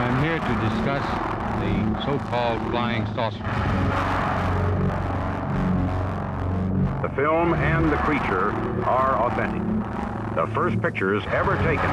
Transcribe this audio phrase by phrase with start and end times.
[0.00, 1.04] I'm here to discuss
[1.60, 1.74] the
[2.06, 3.36] so-called flying saucer.
[7.06, 8.52] The film and the creature
[8.86, 9.60] are authentic.
[10.36, 11.90] The first pictures ever taken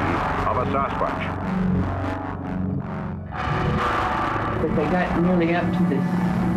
[0.48, 1.22] of a Sasquatch.
[4.62, 6.04] But they got nearly up to this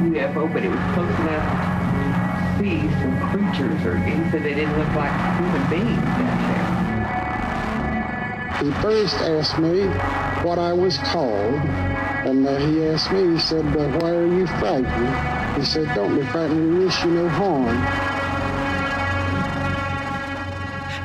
[0.08, 1.44] UFO, but it was close enough
[1.92, 6.71] to see some creatures, or he said they didn't look like human beings down there.
[8.62, 9.88] He first asked me
[10.46, 14.46] what I was called, and uh, he asked me, he said, uh, why are you
[14.46, 15.58] frightened?
[15.60, 17.76] He said, don't be frightened, we wish you no harm.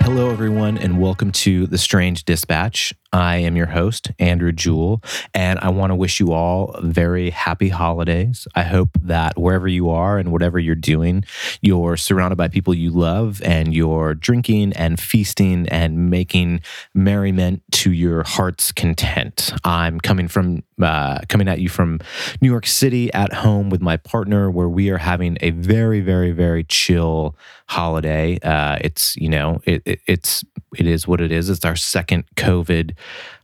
[0.02, 2.92] Hello, everyone, and welcome to The Strange Dispatch.
[3.16, 5.02] I am your host, Andrew Jewell,
[5.32, 8.46] and I want to wish you all very happy holidays.
[8.54, 11.24] I hope that wherever you are and whatever you're doing,
[11.62, 16.60] you're surrounded by people you love and you're drinking and feasting and making
[16.92, 19.50] merriment to your heart's content.
[19.64, 22.00] I'm coming from uh, coming at you from
[22.42, 26.32] New York City at home with my partner, where we are having a very, very,
[26.32, 27.34] very chill
[27.68, 28.38] holiday.
[28.42, 30.44] Uh, it's you know it, it, it's
[30.76, 31.48] it is what it is.
[31.48, 32.94] It's our second COVID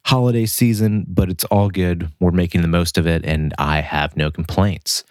[0.04, 2.10] holiday season, but it's all good.
[2.20, 5.04] We're making the most of it, and I have no complaints.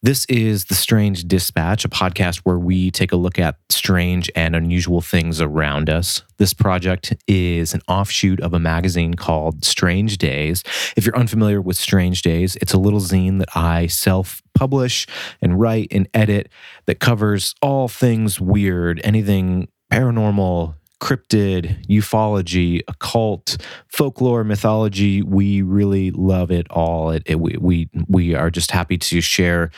[0.00, 4.54] This is The Strange Dispatch, a podcast where we take a look at strange and
[4.54, 6.22] unusual things around us.
[6.36, 10.62] This project is an offshoot of a magazine called Strange Days.
[10.96, 15.08] If you're unfamiliar with Strange Days, it's a little zine that I self publish
[15.42, 16.48] and write and edit
[16.86, 23.56] that covers all things weird, anything paranormal, cryptid, ufology, occult,
[23.88, 25.22] folklore, mythology.
[25.22, 27.10] We really love it all.
[27.10, 29.70] It, it, we, we, we are just happy to share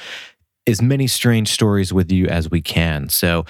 [0.67, 3.09] as many strange stories with you as we can.
[3.09, 3.45] So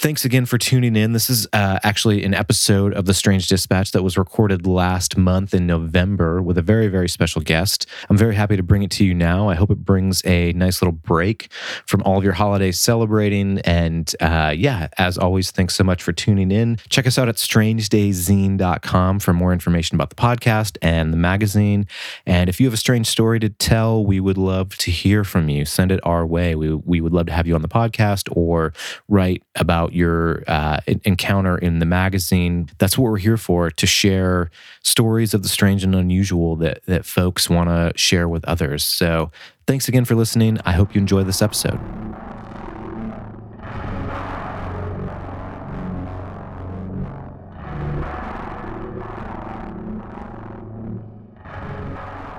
[0.00, 1.12] Thanks again for tuning in.
[1.12, 5.52] This is uh, actually an episode of The Strange Dispatch that was recorded last month
[5.52, 7.84] in November with a very, very special guest.
[8.08, 9.48] I'm very happy to bring it to you now.
[9.48, 11.50] I hope it brings a nice little break
[11.84, 13.58] from all of your holidays celebrating.
[13.64, 16.78] And uh, yeah, as always, thanks so much for tuning in.
[16.88, 21.88] Check us out at strangedayszine.com for more information about the podcast and the magazine.
[22.24, 25.48] And if you have a strange story to tell, we would love to hear from
[25.48, 25.64] you.
[25.64, 26.54] Send it our way.
[26.54, 28.72] We, we would love to have you on the podcast or
[29.08, 32.68] write about about your uh, encounter in the magazine.
[32.78, 34.50] That's what we're here for to share
[34.82, 38.84] stories of the strange and unusual that, that folks want to share with others.
[38.84, 39.30] So
[39.66, 40.58] thanks again for listening.
[40.66, 41.80] I hope you enjoy this episode.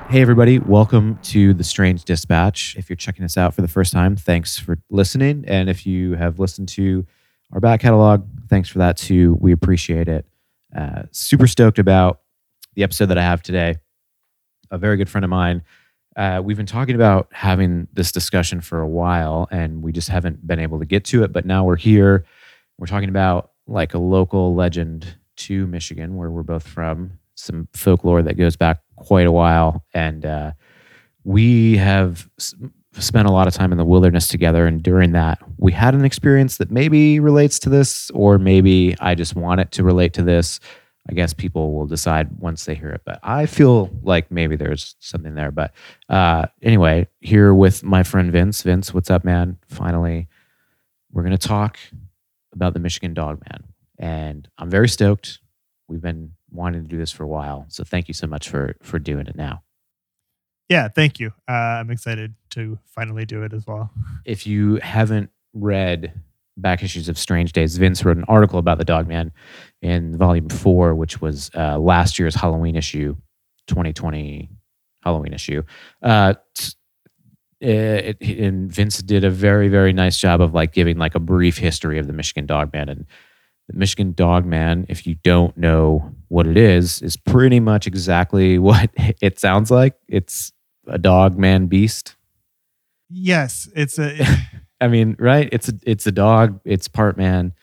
[0.10, 2.76] Hey, everybody, welcome to the Strange Dispatch.
[2.78, 5.46] If you're checking us out for the first time, thanks for listening.
[5.48, 7.06] And if you have listened to
[7.52, 8.28] our back catalog.
[8.50, 9.38] Thanks for that too.
[9.40, 10.26] We appreciate it.
[10.76, 12.22] Uh, super stoked about
[12.76, 13.76] the episode that I have today.
[14.72, 15.64] A very good friend of mine.
[16.16, 20.46] Uh, we've been talking about having this discussion for a while, and we just haven't
[20.46, 21.32] been able to get to it.
[21.32, 22.26] But now we're here.
[22.78, 27.20] We're talking about like a local legend to Michigan, where we're both from.
[27.36, 30.52] Some folklore that goes back quite a while, and uh,
[31.24, 32.30] we have
[33.00, 34.66] spent a lot of time in the wilderness together.
[34.66, 39.16] And during that, we had an experience that maybe relates to this, or maybe I
[39.16, 40.60] just want it to relate to this.
[41.10, 44.96] I guess people will decide once they hear it, but I feel like maybe there's
[45.00, 45.50] something there.
[45.50, 45.74] But
[46.08, 48.62] uh, anyway, here with my friend Vince.
[48.62, 49.58] Vince, what's up, man?
[49.68, 50.28] Finally,
[51.12, 51.80] we're going to talk
[52.54, 53.64] about the Michigan Dog Man.
[53.98, 55.40] And I'm very stoked.
[55.88, 57.66] We've been wanting to do this for a while.
[57.70, 59.64] So thank you so much for for doing it now.
[60.70, 61.34] Yeah, thank you.
[61.48, 63.92] Uh, I'm excited to finally do it as well.
[64.24, 66.14] If you haven't read
[66.58, 69.32] back issues of Strange Days, Vince wrote an article about the Dog Man
[69.82, 73.16] in volume four, which was uh, last year's Halloween issue,
[73.68, 74.50] 2020
[75.04, 75.64] Halloween issue.
[76.04, 76.36] Uh,
[77.62, 81.58] it, and Vince did a very, very nice job of like giving like a brief
[81.58, 82.90] history of the Michigan Dog Man.
[82.90, 83.06] And
[83.68, 88.60] the Michigan Dog Man, if you don't know what it is, is pretty much exactly
[88.60, 89.96] what it sounds like.
[90.08, 90.52] It's
[90.88, 92.16] a dog man beast?
[93.10, 94.18] Yes it's a
[94.82, 95.50] i mean right?
[95.52, 97.54] It's a it's a dog it's part man.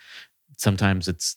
[0.57, 1.37] Sometimes it's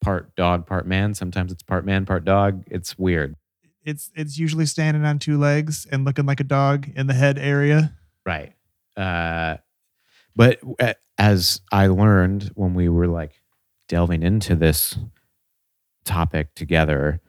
[0.00, 1.14] part dog part man.
[1.14, 2.64] Sometimes it's part man part dog.
[2.66, 3.36] It's weird.
[3.84, 7.38] It's it's usually standing on two legs and looking like a dog in the head
[7.38, 7.94] area.
[8.24, 8.54] Right.
[8.96, 9.56] Uh
[10.34, 10.60] but
[11.18, 13.40] as i learned when we were like
[13.88, 14.98] delving into this
[16.04, 17.20] topic together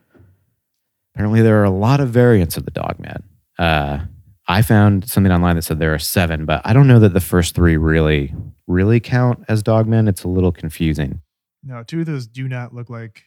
[1.14, 3.22] apparently there are a lot of variants of the dog man
[3.58, 4.00] uh,
[4.46, 7.20] I found something online that said there are seven, but I don't know that the
[7.20, 8.34] first three really,
[8.66, 10.08] really count as dogmen.
[10.08, 11.22] It's a little confusing.
[11.62, 13.24] No, two of those do not look like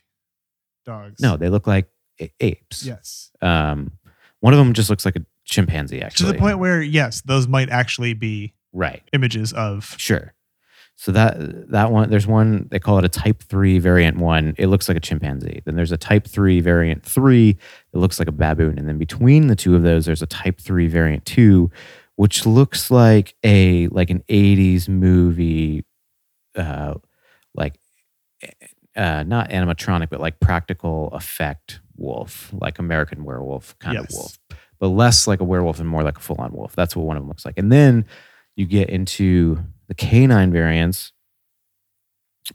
[0.86, 1.20] dogs.
[1.20, 1.88] No, they look like
[2.22, 2.86] a- apes.
[2.86, 3.32] Yes.
[3.42, 3.94] Um,
[4.42, 6.28] One of them just looks like a chimpanzee, actually.
[6.28, 9.02] to the point where yes, those might actually be right?
[9.12, 9.96] images of.
[9.98, 10.34] Sure.
[11.00, 14.56] So that that one, there's one they call it a Type Three variant one.
[14.58, 15.62] It looks like a chimpanzee.
[15.64, 17.52] Then there's a Type Three variant three.
[17.94, 18.80] It looks like a baboon.
[18.80, 21.70] And then between the two of those, there's a Type Three variant two,
[22.16, 25.86] which looks like a like an '80s movie,
[26.56, 26.96] uh,
[27.54, 27.80] like
[28.96, 34.40] uh, not animatronic, but like practical effect wolf, like American Werewolf kind of wolf,
[34.80, 36.76] but less like a werewolf and more like a full on wolf.
[36.76, 37.60] That's what one of them looks like.
[37.60, 38.06] And then
[38.58, 41.14] you get into the canine variants,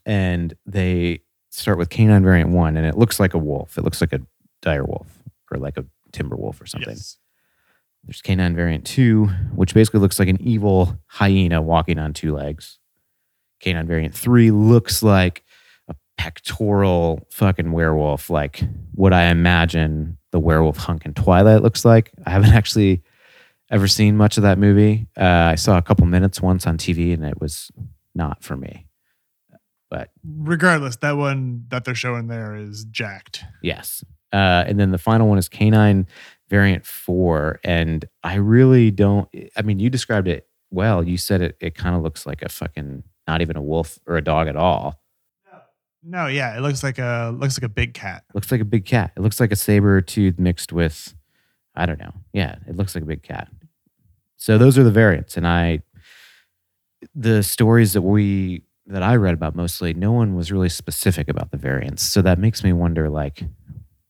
[0.05, 3.79] and they start with canine variant one, and it looks like a wolf.
[3.79, 4.21] It looks like a
[4.61, 6.91] dire wolf or like a timber wolf or something.
[6.91, 7.19] Yes.
[8.05, 12.79] There's canine variant two, which basically looks like an evil hyena walking on two legs.
[13.61, 15.45] Canine variant three looks like
[15.87, 22.11] a pectoral fucking werewolf, like what I imagine the werewolf hunk in Twilight looks like.
[22.27, 23.03] I haven't actually
[23.73, 25.09] ever seen much of that movie.
[25.17, 27.73] Uh, I saw a couple minutes once on TV, and it was
[28.15, 28.87] not for me.
[29.91, 33.45] But Regardless, that one that they're showing there is jacked.
[33.63, 34.05] Yes.
[34.33, 36.07] Uh, and then the final one is canine
[36.49, 37.61] variant four.
[37.65, 41.03] And I really don't, I mean, you described it well.
[41.07, 44.17] You said it, it kind of looks like a fucking, not even a wolf or
[44.17, 45.03] a dog at all.
[46.03, 48.25] No, yeah, it looks like a looks like a big cat.
[48.35, 49.13] looks like a big cat.
[49.17, 51.15] It looks like a saber tooth mixed with,
[51.77, 52.13] I don't know.
[52.33, 53.49] Yeah, it looks like a big cat.
[54.43, 55.37] So those are the variants.
[55.37, 55.83] And I,
[57.15, 61.53] the stories that we, that I read about mostly, no one was really specific about
[61.53, 62.03] the variants.
[62.03, 63.45] So that makes me wonder, like,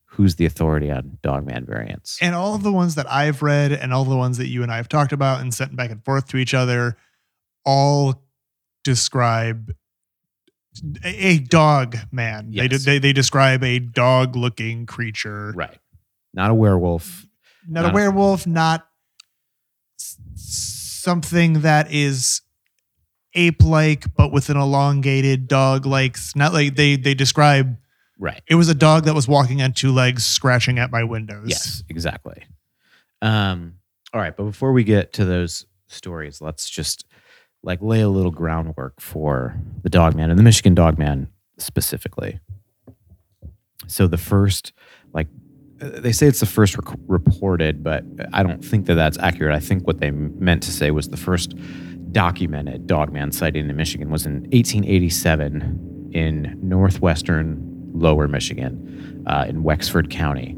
[0.06, 2.18] who's the authority on Dogman variants?
[2.22, 4.72] And all of the ones that I've read and all the ones that you and
[4.72, 6.96] I have talked about and sent back and forth to each other
[7.66, 8.22] all
[8.84, 9.74] describe
[11.04, 12.50] a, a dog man.
[12.50, 12.84] They, Yes.
[12.86, 15.52] they they describe a dog looking creature.
[15.54, 15.78] Right.
[16.32, 17.26] Not a werewolf.
[17.68, 18.86] Not Not a a- werewolf, not s-
[20.36, 22.42] something that is
[23.34, 27.76] ape like but with an elongated dog like not like they they describe
[28.18, 28.40] Right.
[28.46, 31.48] it was a dog that was walking on two legs scratching at my windows.
[31.48, 32.44] Yes, exactly.
[33.20, 33.78] Um,
[34.14, 37.04] all right, but before we get to those stories, let's just
[37.64, 41.28] like lay a little groundwork for the Dogman and the Michigan Dogman
[41.58, 42.38] specifically.
[43.88, 44.72] So the first,
[45.12, 45.26] like,
[45.82, 49.54] they say it's the first rec- reported, but I don't think that that's accurate.
[49.54, 51.54] I think what they meant to say was the first
[52.12, 60.10] documented Dogman sighting in Michigan was in 1887 in northwestern Lower Michigan, uh, in Wexford
[60.10, 60.56] County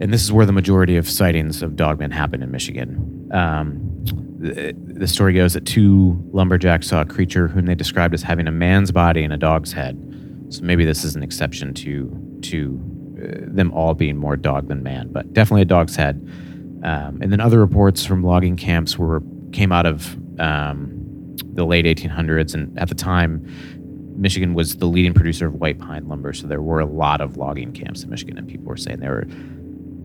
[0.00, 3.30] and this is where the majority of sightings of dogmen happen in Michigan.
[3.32, 3.80] Um,
[4.38, 8.46] the, the story goes that two lumberjacks saw a creature whom they described as having
[8.46, 9.98] a man's body and a dog's head.
[10.50, 12.78] So maybe this is an exception to to
[13.16, 16.16] them all being more dog than man, but definitely a dog's head.
[16.84, 19.22] Um, and then other reports from logging camps were
[19.52, 23.44] came out of um, the late 1800s, and at the time,
[24.16, 26.32] Michigan was the leading producer of white pine lumber.
[26.32, 29.08] So there were a lot of logging camps in Michigan, and people were saying they
[29.08, 29.26] were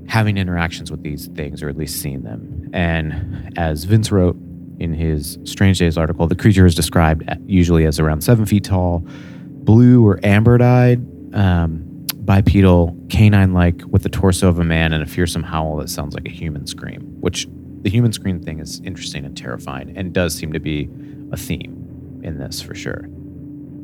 [0.08, 2.70] having interactions with these things or at least seeing them.
[2.74, 4.36] And as Vince wrote
[4.80, 9.06] in his Strange Days article, the creature is described usually as around seven feet tall,
[9.06, 11.00] blue or amber dyed,
[11.34, 11.91] um,
[12.26, 16.14] bipedal, canine like, with the torso of a man and a fearsome howl that sounds
[16.14, 17.48] like a human scream, which
[17.82, 20.90] the human scream thing is interesting and terrifying and does seem to be
[21.32, 23.08] a theme in this for sure.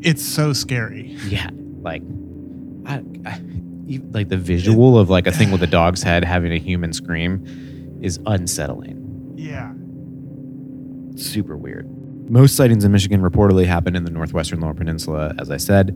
[0.01, 1.17] It's so scary.
[1.27, 1.49] Yeah,
[1.81, 2.03] like,
[2.85, 3.41] I, I,
[4.11, 7.99] like the visual of like a thing with a dog's head having a human scream
[8.01, 9.33] is unsettling.
[9.35, 9.73] Yeah.
[11.15, 11.89] Super weird.
[12.29, 15.95] Most sightings in Michigan reportedly happened in the northwestern Lower Peninsula, as I said.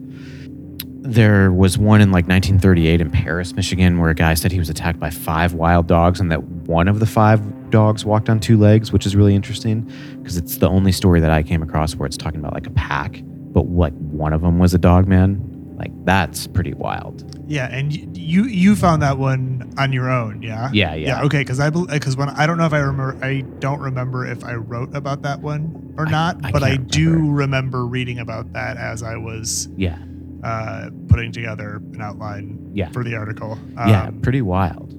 [1.04, 4.70] There was one in like 1938 in Paris, Michigan, where a guy said he was
[4.70, 8.56] attacked by five wild dogs and that one of the five dogs walked on two
[8.56, 12.06] legs, which is really interesting because it's the only story that I came across where
[12.06, 15.48] it's talking about like a pack, but like one of them was a dog man.
[15.76, 17.24] Like that's pretty wild.
[17.48, 20.70] Yeah, and you you found that one on your own, yeah?
[20.72, 21.08] Yeah, yeah.
[21.18, 24.24] Yeah, okay, because I because when I don't know if I remember, I don't remember
[24.24, 27.32] if I wrote about that one or I- not, I but I can't do remember.
[27.34, 29.98] remember reading about that as I was Yeah.
[30.42, 32.90] Uh, putting together an outline Yeah.
[32.90, 33.58] for the article.
[33.76, 34.92] yeah, Um, pretty wild.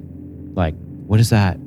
[0.55, 0.75] Like,
[1.07, 1.57] what does that?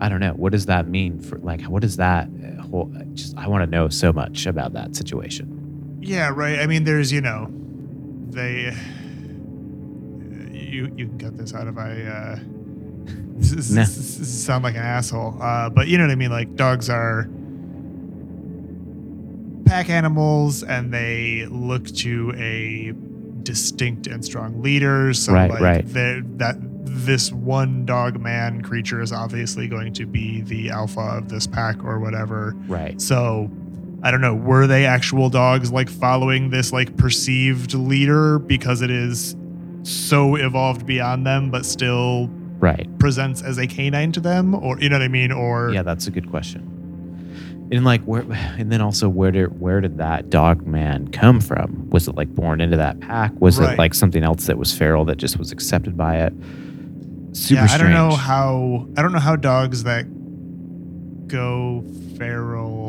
[0.00, 0.32] I don't know.
[0.32, 1.62] What does that mean for like?
[1.62, 2.28] What does that?
[2.28, 5.98] uh, Whole, just I want to know so much about that situation.
[6.00, 6.58] Yeah, right.
[6.60, 7.48] I mean, there's you know,
[8.30, 8.74] they.
[10.52, 12.38] You you can cut this out if I uh,
[13.40, 13.80] s- s- Nah.
[13.82, 15.36] s- s- sound like an asshole.
[15.40, 16.30] Uh, but you know what I mean.
[16.30, 17.28] Like dogs are
[19.70, 22.92] pack animals, and they look to a
[23.44, 25.14] distinct and strong leader.
[25.14, 25.92] So Right, like right.
[25.94, 31.46] that this one dog man creature is obviously going to be the alpha of this
[31.46, 32.54] pack or whatever.
[32.66, 33.00] Right.
[33.00, 33.48] So
[34.02, 38.90] I don't know, were they actual dogs like following this like perceived leader because it
[38.90, 39.36] is
[39.82, 42.86] so evolved beyond them but still Right.
[42.98, 46.06] presents as a canine to them or you know what I mean or Yeah, that's
[46.06, 46.69] a good question.
[47.72, 48.22] And like where
[48.58, 51.88] and then also where did where did that dog man come from?
[51.90, 53.32] Was it like born into that pack?
[53.40, 53.74] Was Right.
[53.74, 56.32] it like something else that was feral that just was accepted by it?
[57.32, 57.82] Super yeah, I strange.
[57.82, 60.06] don't know how I don't know how dogs that
[61.28, 61.84] go
[62.18, 62.79] feral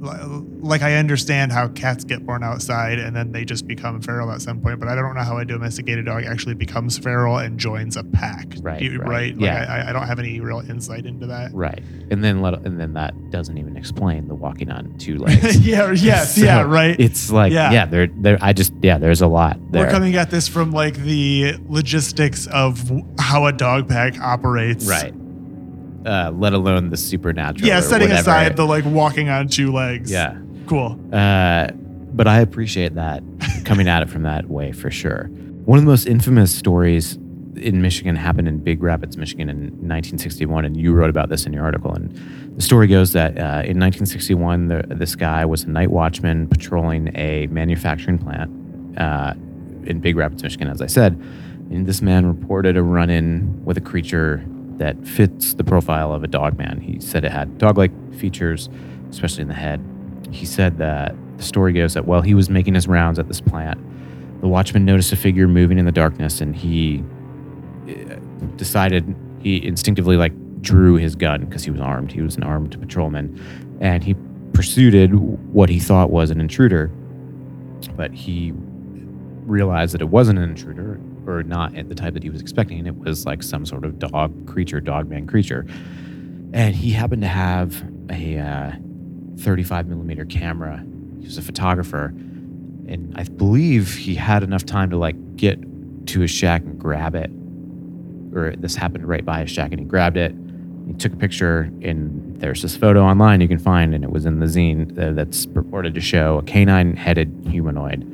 [0.00, 4.40] like I understand how cats get born outside and then they just become feral at
[4.40, 7.96] some point, but I don't know how a domesticated dog actually becomes feral and joins
[7.96, 8.46] a pack.
[8.60, 9.08] Right, You- right.
[9.08, 9.34] right.
[9.36, 9.66] Like, Yeah.
[9.68, 11.52] I, I don't have any real insight into that.
[11.52, 11.82] Right.
[12.10, 15.58] And then let and then that doesn't even explain the walking on two legs.
[15.66, 15.92] yeah.
[15.92, 16.28] Yes.
[16.38, 16.62] So yeah.
[16.62, 16.98] Right.
[17.00, 17.72] It's like Yeah.
[17.72, 19.84] yeah, there there I just yeah, there's a lot there.
[19.86, 24.86] We're coming at this from like the logistics of how a dog pack operates.
[24.86, 25.12] right.
[26.08, 27.68] Uh, let alone the supernatural.
[27.68, 27.80] Yeah.
[27.80, 28.20] Setting whatever.
[28.30, 30.10] aside the like walking on two legs.
[30.10, 30.38] Yeah.
[30.66, 30.98] Cool.
[31.12, 33.22] Uh, but I appreciate that
[33.64, 35.24] coming at it from that way for sure.
[35.66, 37.18] One of the most infamous stories
[37.56, 41.52] in Michigan happened in Big Rapids, Michigan in 1961, and you wrote about this in
[41.52, 41.92] your article.
[41.92, 42.10] And
[42.56, 47.14] the story goes that uh, in 1961, the, this guy was a night watchman patrolling
[47.16, 48.50] a manufacturing plant
[48.98, 49.34] uh,
[49.84, 51.12] in Big Rapids, Michigan, as I said.
[51.70, 54.42] And this man reported a run in with a creature
[54.78, 56.80] that fits the profile of a dog man.
[56.80, 58.68] He said it had dog like features,
[59.10, 59.84] especially in the head.
[60.30, 63.40] He said that the story goes that while he was making his rounds at this
[63.40, 63.78] plant,
[64.40, 67.02] the watchman noticed a figure moving in the darkness and he
[67.88, 68.16] uh,
[68.56, 72.12] decided he instinctively like drew his gun because he was armed.
[72.12, 74.14] He was an armed patrolman and he
[74.52, 75.12] pursued
[75.52, 76.88] what he thought was an intruder,
[77.96, 78.52] but he
[79.44, 82.86] realized that it wasn't an intruder or not at the type that he was expecting.
[82.86, 85.66] It was like some sort of dog creature, dog man creature.
[86.52, 88.72] And he happened to have a uh,
[89.38, 90.84] 35 millimeter camera.
[91.20, 92.06] He was a photographer.
[92.06, 95.58] And I believe he had enough time to like get
[96.08, 97.30] to his shack and grab it.
[98.34, 100.34] Or this happened right by his shack and he grabbed it.
[100.86, 104.24] He took a picture and there's this photo online you can find and it was
[104.24, 108.04] in the zine uh, that's purported to show a canine headed humanoid.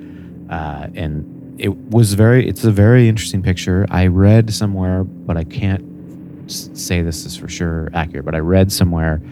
[0.51, 3.87] Uh, and it was very, it's a very interesting picture.
[3.91, 8.73] I read somewhere, but I can't say this is for sure accurate, but I read
[8.73, 9.23] somewhere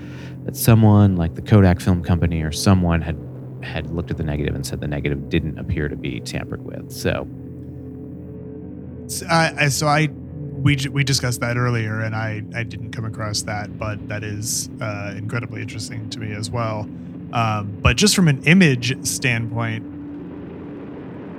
[0.44, 3.16] that someone like the Kodak Film Company or someone had
[3.62, 6.90] had looked at the negative and said the negative didn't appear to be tampered with.
[6.90, 7.28] So
[9.06, 10.08] So I, so I
[10.62, 14.70] we we discussed that earlier, and I I didn't come across that, but that is
[14.80, 16.88] uh, incredibly interesting to me as well.
[17.32, 19.84] Um, but just from an image standpoint,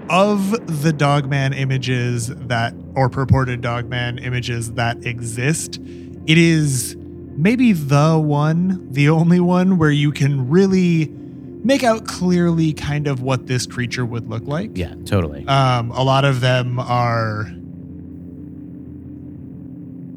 [0.09, 5.79] of the Dogman images that or purported Dogman images that exist,
[6.25, 6.95] it is
[7.35, 11.07] maybe the one, the only one where you can really
[11.63, 14.71] make out clearly kind of what this creature would look like.
[14.75, 15.47] yeah, totally.
[15.47, 17.45] Um, a lot of them are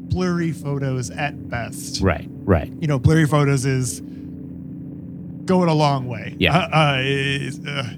[0.09, 2.01] blurry photos at best.
[2.01, 2.71] right, right.
[2.79, 6.35] You know, blurry photos is going a long way.
[6.39, 6.57] Yeah.
[6.57, 7.89] Uh, uh, uh,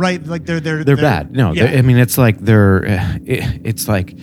[0.00, 0.24] right.
[0.26, 1.32] Like they're they're They're bad.
[1.32, 1.66] No, yeah.
[1.66, 4.14] they're- I mean it's like they're uh, it, it's like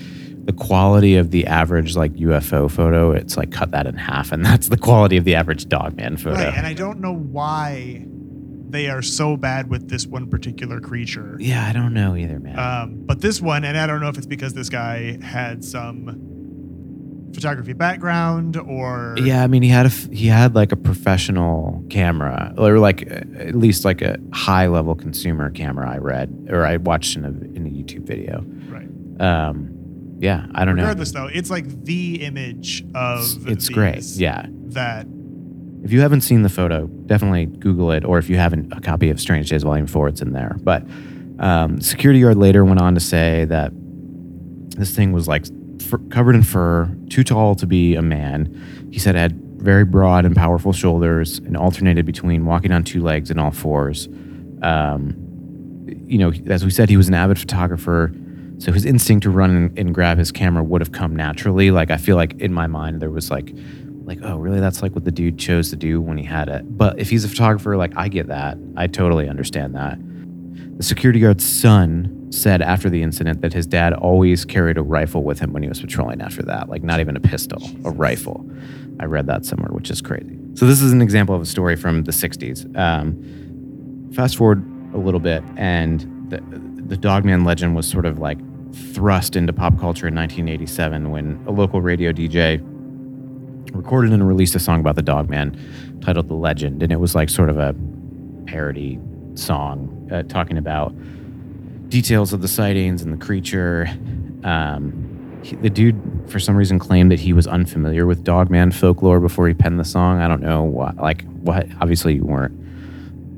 [0.45, 3.11] the quality of the average like UFO photo.
[3.11, 6.37] It's like cut that in half, and that's the quality of the average dogman photo.
[6.43, 6.53] right.
[6.53, 8.05] And I don't know why
[8.69, 11.37] they are so bad with this one particular creature.
[11.39, 12.59] yeah, I don't know either, man.
[12.59, 16.36] Um, but this one, and I don't know if it's because this guy had some
[17.33, 22.53] photography background or Yeah, I mean, he had a he had like a professional camera,
[22.57, 25.89] or like at least like a high level consumer camera.
[25.89, 28.43] I read or I watched in a in a YouTube video.
[28.69, 28.87] right.
[29.21, 29.73] Um,
[30.19, 30.83] yeah, I don't know.
[30.83, 33.51] Regardless, though, it's like the image of know.
[33.51, 34.03] It's great.
[34.15, 35.05] Yeah, that
[35.83, 39.09] if you haven't seen the photo, definitely Google it, or if you haven't, a copy
[39.09, 40.57] of Strange Days Volume Four, it's in there.
[40.61, 40.83] But
[41.39, 43.71] um, security guard later went on to say that
[44.77, 45.45] this thing was like
[46.09, 48.89] covered in fur, too tall to be a man.
[48.91, 53.01] He said it had very broad and powerful shoulders, and alternated between walking on two
[53.01, 54.07] legs and all fours.
[54.61, 55.15] Um,
[56.05, 58.13] you know, as we said, he was an avid photographer.
[58.59, 61.69] So his instinct to run and, and grab his camera would have come naturally.
[61.71, 63.53] Like I feel like in my mind there was like,
[64.03, 64.59] like oh really?
[64.59, 66.77] That's like what the dude chose to do when he had it.
[66.77, 68.57] But if he's a photographer, like I get that.
[68.75, 69.99] I totally understand that.
[70.77, 75.23] The security guard's son said after the incident that his dad always carried a rifle
[75.23, 76.21] with him when he was patrolling.
[76.21, 78.47] After that, like not even a pistol, a rifle.
[78.99, 80.37] I read that somewhere, which is crazy.
[80.53, 82.77] So this is an example of a story from the '60s.
[82.77, 86.41] Um, fast forward a little bit, and the
[86.87, 88.37] the Dogman legend was sort of like
[88.93, 92.61] thrust into pop culture in 1987 when a local radio DJ
[93.73, 95.57] recorded and released a song about the dog man
[96.01, 96.83] titled The Legend.
[96.83, 97.75] And it was like sort of a
[98.45, 98.99] parody
[99.37, 100.93] song uh, talking about
[101.89, 103.87] details of the sightings and the creature.
[104.43, 109.19] Um, he, the dude, for some reason, claimed that he was unfamiliar with Dogman folklore
[109.19, 110.19] before he penned the song.
[110.19, 111.67] I don't know what, like, what.
[111.79, 112.57] Obviously, you weren't.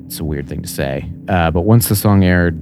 [0.06, 1.10] It's a weird thing to say.
[1.28, 2.60] Uh, but once the song aired,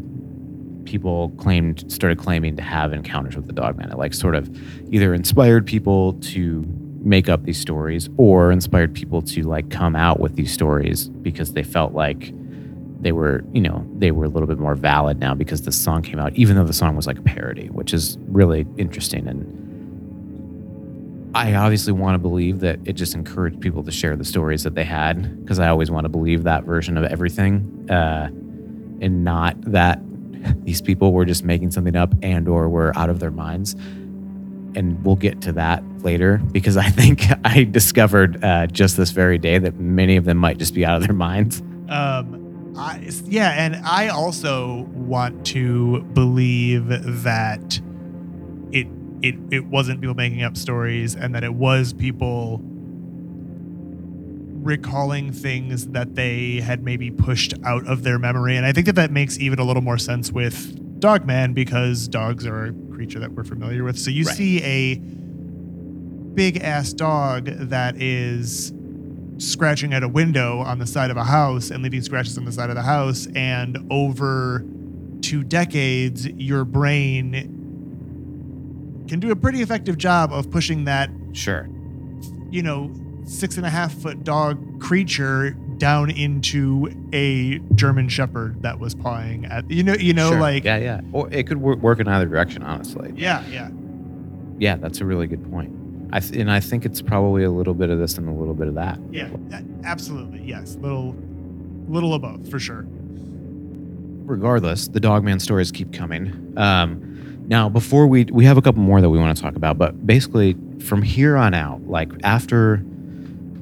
[0.85, 3.91] people claimed, started claiming to have encounters with the Dogman.
[3.91, 4.51] It like sort of
[4.93, 6.65] either inspired people to
[7.01, 11.53] make up these stories or inspired people to like come out with these stories because
[11.53, 12.33] they felt like
[13.01, 16.03] they were, you know, they were a little bit more valid now because the song
[16.03, 19.29] came out, even though the song was like a parody, which is really interesting.
[19.29, 24.65] And I obviously want to believe that it just encouraged people to share the stories
[24.65, 28.29] that they had because I always want to believe that version of everything, uh,
[29.01, 30.01] and not that
[30.65, 33.75] these people were just making something up and or were out of their minds.
[34.75, 39.39] And we'll get to that later because I think I discovered uh, just this very
[39.39, 41.63] day that many of them might just be out of their minds.
[41.89, 42.38] Um,
[42.79, 47.81] I, yeah, and I also want to believe that
[48.73, 48.87] it
[49.23, 52.61] it it wasn't people making up stories, and that it was people
[54.63, 58.57] recalling things that they had maybe pushed out of their memory.
[58.57, 62.45] And I think that that makes even a little more sense with Dogman because dogs
[62.47, 63.99] are a creature that we're familiar with.
[63.99, 64.37] So you Right.
[64.37, 64.97] see a
[66.35, 68.73] big ass dog that is
[69.39, 72.53] scratching at a window on the side of a house and leaving scratches on the
[72.53, 73.27] side of the house.
[73.35, 74.65] And over
[75.21, 77.55] two decades, your brain
[79.09, 81.69] can do a pretty effective job of pushing that, Sure.
[82.51, 82.93] you know,
[83.25, 89.45] six and a half foot dog creature down into a German Shepherd that was pawing
[89.47, 90.41] at you know you know Sure.
[90.41, 91.01] like yeah, yeah.
[91.13, 93.13] Or it could work, work in either direction, honestly.
[93.17, 93.69] yeah yeah
[94.59, 95.71] Yeah, that's a really good point.
[96.13, 98.55] I th- and I think it's probably a little bit of this and a little
[98.55, 98.99] bit of that.
[99.11, 99.31] yeah
[99.85, 101.15] absolutely yes little
[101.89, 102.87] little of both for sure
[104.29, 106.53] regardless, the Dogman stories keep coming.
[106.57, 109.79] Um, now, before we we have a couple more that we want to talk about,
[109.79, 112.85] but basically from here on out, like after,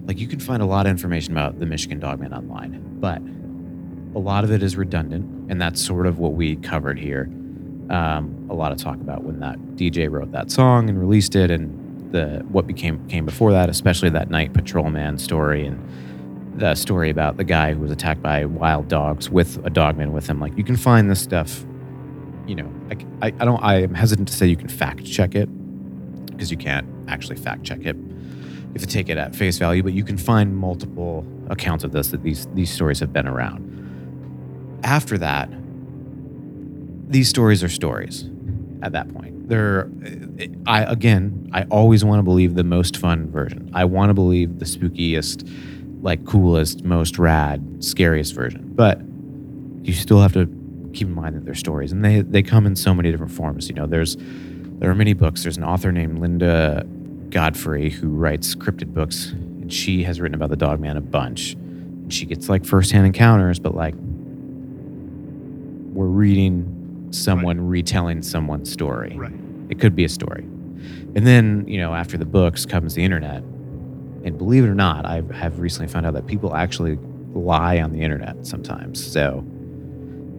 [0.07, 3.23] like you can find a lot of information about the Michigan Dogman online, but
[4.19, 7.31] a lot of it is redundant, and that's sort of what we covered here.
[7.89, 11.51] Um, a lot of talk about when that DJ wrote that song and released it,
[11.53, 15.83] and the what became came before that, especially that night patrolman story and
[16.59, 20.27] the story about the guy who was attacked by wild dogs with a dogman with
[20.27, 20.41] him.
[20.41, 21.65] Like you can find this stuff,
[22.47, 22.73] you know.
[22.89, 23.63] Like I, I don't.
[23.63, 25.49] I am hesitant to say you can fact check it
[26.27, 27.97] because you can't actually fact check it.
[28.75, 32.09] if You take it at face value, but you can find multiple accounts of this
[32.09, 33.73] that these these stories have been around.
[34.83, 35.51] After that,
[37.09, 38.31] these stories are stories.
[38.87, 39.91] At that point, they're.
[40.05, 43.69] Uh, I again, I always want to believe the most fun version.
[43.75, 45.43] I want to believe the spookiest
[46.03, 48.63] like coolest, most rad, scariest version.
[48.77, 49.01] But
[49.83, 50.47] you still have to
[50.93, 53.69] keep in mind that they're stories, and they they come in so many different forms.
[53.69, 55.43] You know, there's there are many books.
[55.43, 56.87] There's an author named Linda
[57.31, 61.55] Godfrey who writes cryptid books, and she has written about the Dogman a bunch.
[61.55, 63.97] And she gets like firsthand encounters, but like
[65.93, 66.76] we're reading
[67.11, 69.15] someone retelling someone's story.
[69.17, 69.33] right
[69.71, 70.43] It could be a story.
[70.43, 73.43] And then, you know, after the books comes the internet.
[74.25, 76.99] And believe it or not, I have recently found out that people actually
[77.33, 79.05] lie on the internet sometimes.
[79.05, 79.45] So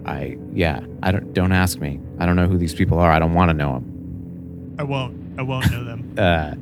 [0.05, 1.99] I, yeah, I don't, don't ask me.
[2.19, 3.11] I don't know who these people are.
[3.11, 4.75] I don't want to know them.
[4.79, 6.55] I won't I won't know them Uh,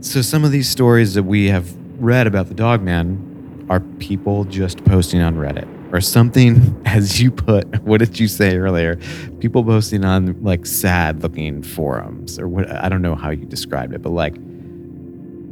[0.00, 4.44] so some of these stories that we have read about the dog man are people
[4.44, 8.96] just posting on Reddit or something, as you put, what did you say earlier?
[9.40, 13.94] People posting on like sad looking forums or what, I don't know how you described
[13.94, 14.34] it, but like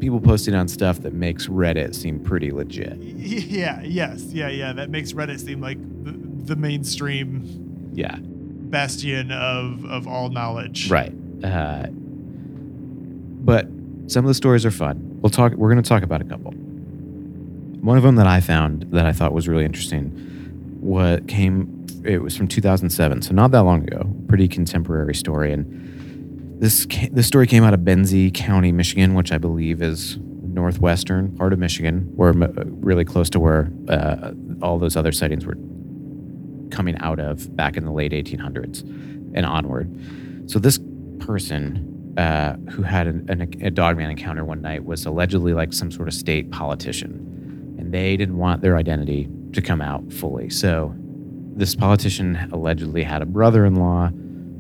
[0.01, 2.99] people posting on stuff that makes Reddit seem pretty legit.
[2.99, 6.13] yeah yes yeah yeah that makes Reddit seem like the,
[6.45, 8.17] the mainstream Yeah.
[8.21, 11.13] bastion of of all knowledge Right.
[11.43, 13.67] Uh, but
[14.09, 15.19] some of the stories are fun.
[15.23, 15.53] We'll talk.
[15.53, 16.53] We're going to talk about a couple.
[16.53, 20.11] One of them that I found that I thought was really interesting.
[20.85, 21.87] What came?
[22.05, 24.07] It was from 2007, so not that long ago.
[24.29, 29.39] Pretty contemporary story, and this this story came out of Benzie County, Michigan, which I
[29.39, 35.11] believe is northwestern part of Michigan, where really close to where uh, all those other
[35.11, 35.57] sightings were
[36.71, 38.83] coming out of back in the late 1800s
[39.35, 39.91] and onward.
[40.51, 40.79] So this
[41.19, 45.91] person uh, who had an, an, a dogman encounter one night was allegedly like some
[45.91, 50.51] sort of state politician, and they didn't want their identity to come out fully.
[50.51, 50.95] So
[51.57, 54.11] this politician allegedly had a brother-in-law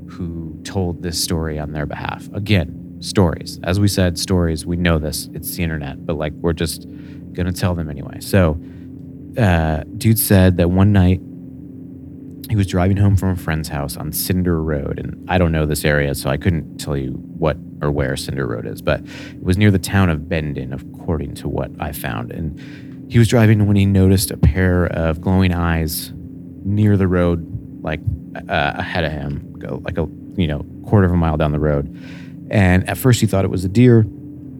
[0.08, 2.28] who told this story on their behalf.
[2.32, 3.58] Again, stories.
[3.64, 4.64] As we said, stories.
[4.64, 5.28] We know this.
[5.34, 6.86] It's the internet, but like we're just
[7.32, 8.20] gonna tell them anyway.
[8.20, 8.60] So,
[9.36, 11.20] uh, dude said that one night
[12.48, 15.66] he was driving home from a friend's house on Cinder Road, and I don't know
[15.66, 19.42] this area, so I couldn't tell you what or where Cinder Road is, but it
[19.42, 22.30] was near the town of Bendon, according to what I found.
[22.32, 22.60] And
[23.14, 26.12] he was driving when he noticed a pair of glowing eyes
[26.64, 27.46] near the road,
[27.80, 28.00] like
[28.48, 31.60] uh, ahead of him, go like a you know quarter of a mile down the
[31.60, 31.86] road.
[32.50, 34.04] And at first he thought it was a deer,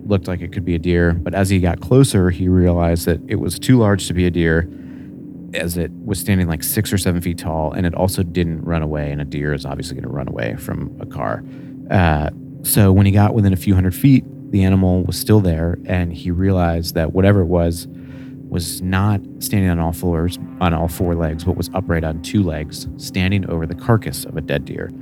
[0.07, 3.21] looked like it could be a deer, but as he got closer, he realized that
[3.27, 4.71] it was too large to be a deer
[5.55, 8.83] as it was standing like six or seven feet tall, and it also didn't run
[8.83, 9.11] away.
[9.11, 11.43] And a deer is obviously going to run away from a car.
[11.91, 12.31] Uh,
[12.63, 16.13] so when he got within a few hundred feet, the animal was still there, and
[16.13, 17.89] he realized that whatever it was
[18.55, 22.41] was not standing on all fours on all four legs, but was upright on two
[22.41, 24.93] legs, standing over the carcass of a dead deer.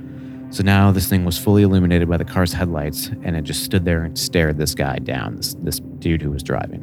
[0.49, 3.85] So now this thing was fully illuminated by the car's headlights, and it just stood
[3.85, 6.81] there and stared this guy down, this this dude who was driving.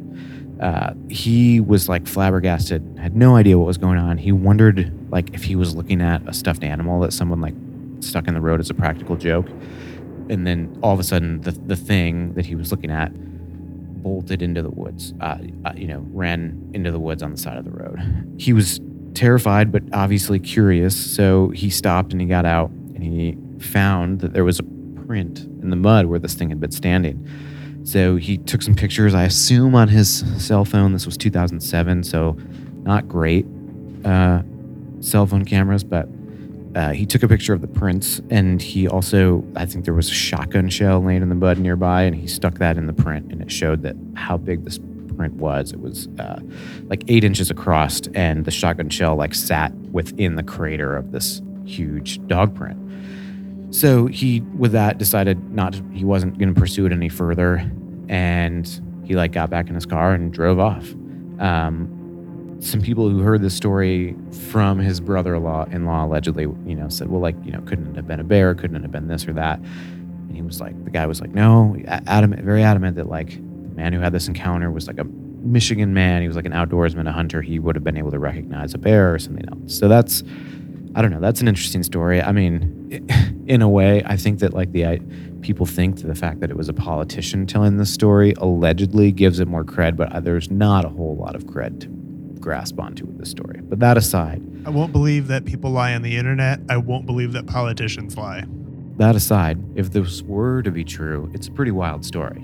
[0.61, 4.17] Uh, he was like flabbergasted, had no idea what was going on.
[4.17, 7.55] He wondered like if he was looking at a stuffed animal that someone like
[7.99, 9.49] stuck in the road as a practical joke.
[10.29, 13.11] And then all of a sudden, the the thing that he was looking at
[14.01, 15.13] bolted into the woods.
[15.21, 18.35] Uh, uh, you know, ran into the woods on the side of the road.
[18.37, 18.79] He was
[19.13, 20.95] terrified, but obviously curious.
[20.95, 25.39] So he stopped and he got out and he found that there was a print
[25.39, 27.27] in the mud where this thing had been standing.
[27.83, 30.93] So he took some pictures, I assume on his cell phone.
[30.93, 32.37] This was 2007, so
[32.83, 33.45] not great
[34.05, 34.43] uh,
[34.99, 36.07] cell phone cameras, but
[36.75, 40.09] uh, he took a picture of the prints and he also, I think there was
[40.09, 43.31] a shotgun shell laying in the mud nearby, and he stuck that in the print,
[43.31, 44.79] and it showed that how big this
[45.15, 45.71] print was.
[45.71, 46.39] It was uh,
[46.85, 51.41] like eight inches across, and the shotgun shell like sat within the crater of this
[51.65, 52.77] huge dog print.
[53.73, 55.79] So he, with that, decided not.
[55.93, 57.69] He wasn't going to pursue it any further,
[58.09, 58.67] and
[59.03, 60.89] he like got back in his car and drove off.
[61.39, 62.00] Um,
[62.61, 64.15] some people who heard this story
[64.49, 68.07] from his brother-in-law, in-law allegedly, you know, said, "Well, like, you know, couldn't it have
[68.07, 68.53] been a bear?
[68.53, 71.31] Couldn't it have been this or that?" And he was like, the guy was like,
[71.31, 75.03] "No," adamant, very adamant that like the man who had this encounter was like a
[75.03, 76.21] Michigan man.
[76.21, 77.41] He was like an outdoorsman, a hunter.
[77.41, 79.77] He would have been able to recognize a bear or something else.
[79.77, 80.23] So that's
[80.93, 81.19] I don't know.
[81.19, 82.21] That's an interesting story.
[82.21, 83.01] I mean,
[83.47, 84.99] in a way, I think that like the I,
[85.41, 89.39] people think that the fact that it was a politician telling the story allegedly gives
[89.39, 92.01] it more cred, but uh, there's not a whole lot of cred to
[92.41, 93.59] grasp onto with this story.
[93.63, 96.59] But that aside, I won't believe that people lie on the internet.
[96.69, 98.45] I won't believe that politicians lie.
[98.97, 102.43] that aside, if this were to be true, it's a pretty wild story.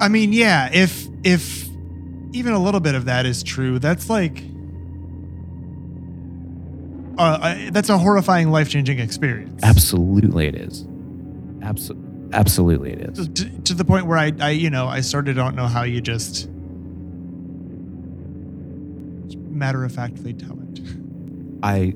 [0.00, 1.68] I mean, yeah, if if
[2.32, 4.42] even a little bit of that is true, that's like
[7.16, 9.60] uh, I- that's a horrifying, life-changing experience.
[9.62, 10.84] Absolutely, it is.
[11.62, 13.28] Absolutely, absolutely, it is.
[13.28, 15.84] To, to the point where I, I, you know, I sort of don't know how
[15.84, 16.48] you just
[19.54, 20.80] matter of factly tell it.
[21.62, 21.94] I,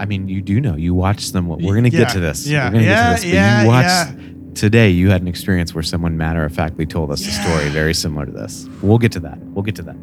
[0.00, 0.74] I mean, you do know.
[0.76, 1.46] You watch them.
[1.48, 2.46] We're gonna Yeah, get to this.
[2.46, 3.32] yeah, We're gonna yeah, get to this.
[3.34, 4.28] Yeah, you watched yeah.
[4.54, 4.90] today.
[4.90, 8.26] You had an experience where someone matter of factly told us a story very similar
[8.26, 8.66] to this.
[8.82, 9.38] We'll get to that.
[9.38, 9.96] We'll get to that.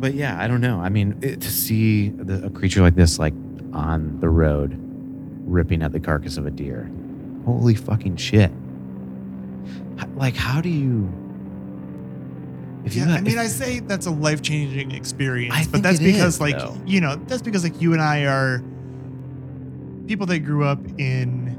[0.00, 0.80] But yeah, I don't know.
[0.80, 3.34] I mean, it, to see the, a creature like this, like
[3.72, 4.74] on the road,
[5.44, 6.90] ripping at the carcass of a deer,
[7.44, 8.50] holy fucking shit!
[10.00, 11.08] H- Like, how do you?
[12.84, 15.82] If Yeah, had- I mean, if- I say that's a life changing experience, I but
[15.82, 16.76] that's because, is, like, though.
[16.86, 18.62] you know, that's because, like, you and I are
[20.06, 21.56] people that grew up in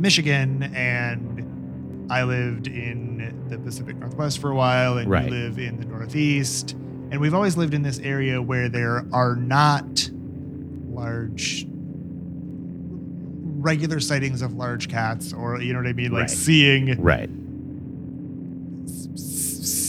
[0.00, 5.24] Michigan, and I lived in the Pacific Northwest for a while, and Right.
[5.26, 6.74] you live in the Northeast,
[7.10, 10.10] and we've always lived in this area where there are not
[10.90, 11.66] large
[13.64, 16.30] regular sightings of large cats or you know what i mean like Right.
[16.30, 17.30] seeing right.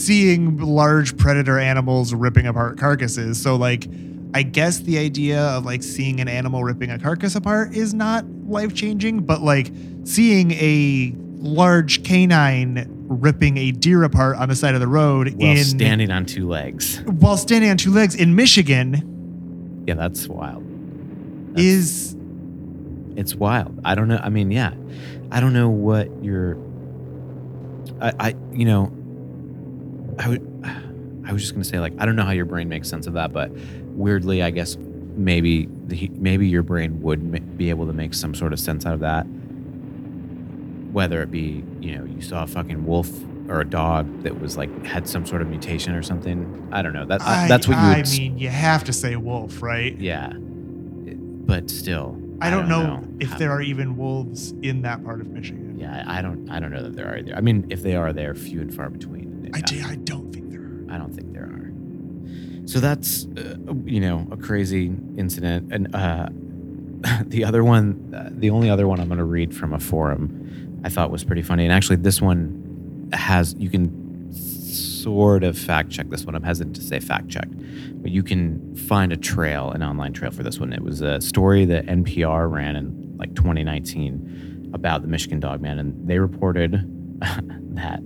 [0.04, 3.40] Seeing large predator animals ripping apart carcasses.
[3.40, 3.86] So like
[4.34, 8.24] I guess the idea of like seeing an animal ripping a carcass apart is not
[8.46, 9.70] life-changing, but like
[10.04, 15.52] seeing a large canine ripping a deer apart on the side of the road While
[15.52, 17.00] in standing on two legs.
[17.02, 20.64] while standing on two legs in Michigan Yeah, that's wild.
[21.54, 22.16] That's- is
[23.16, 23.78] it's wild.
[23.84, 24.18] I don't know.
[24.20, 24.72] I mean, yeah,
[25.30, 26.56] I don't know what you're.
[28.00, 28.90] I, I, you know,
[30.18, 30.64] I would.
[31.26, 33.14] I was just gonna say, like, I don't know how your brain makes sense of
[33.14, 33.50] that, but
[33.94, 34.76] weirdly, I guess
[35.16, 38.84] maybe the maybe your brain would ma- be able to make some sort of sense
[38.84, 39.24] out of that.
[40.92, 43.10] Whether it be, you know, you saw a fucking wolf
[43.48, 46.68] or a dog that was like had some sort of mutation or something.
[46.72, 47.04] I don't know.
[47.04, 47.82] That I, that's what you.
[47.82, 49.96] I would mean, you have to say wolf, right?
[49.98, 55.04] yeah, but still, I I don't, know, know if there are even wolves in that
[55.04, 55.78] part of Michigan.
[55.78, 57.34] Yeah, I I don't I don't know that there are either.
[57.34, 59.23] I mean, if they are, they're few and far between.
[59.54, 60.84] I, do, I don't think there are.
[60.90, 62.66] I don't think there are.
[62.66, 64.86] So that's uh, you know a crazy
[65.16, 66.28] incident, and uh,
[67.26, 70.80] the other one, uh, the only other one I'm going to read from a forum,
[70.84, 75.90] I thought was pretty funny, and actually this one has you can sort of fact
[75.90, 76.34] check this one.
[76.34, 77.48] I'm hesitant to say fact check,
[77.94, 80.72] but you can find a trail, an online trail for this one.
[80.72, 86.08] It was a story that NPR ran in like 2019 about the Michigan Dogman, and
[86.08, 86.72] they reported
[87.20, 88.00] that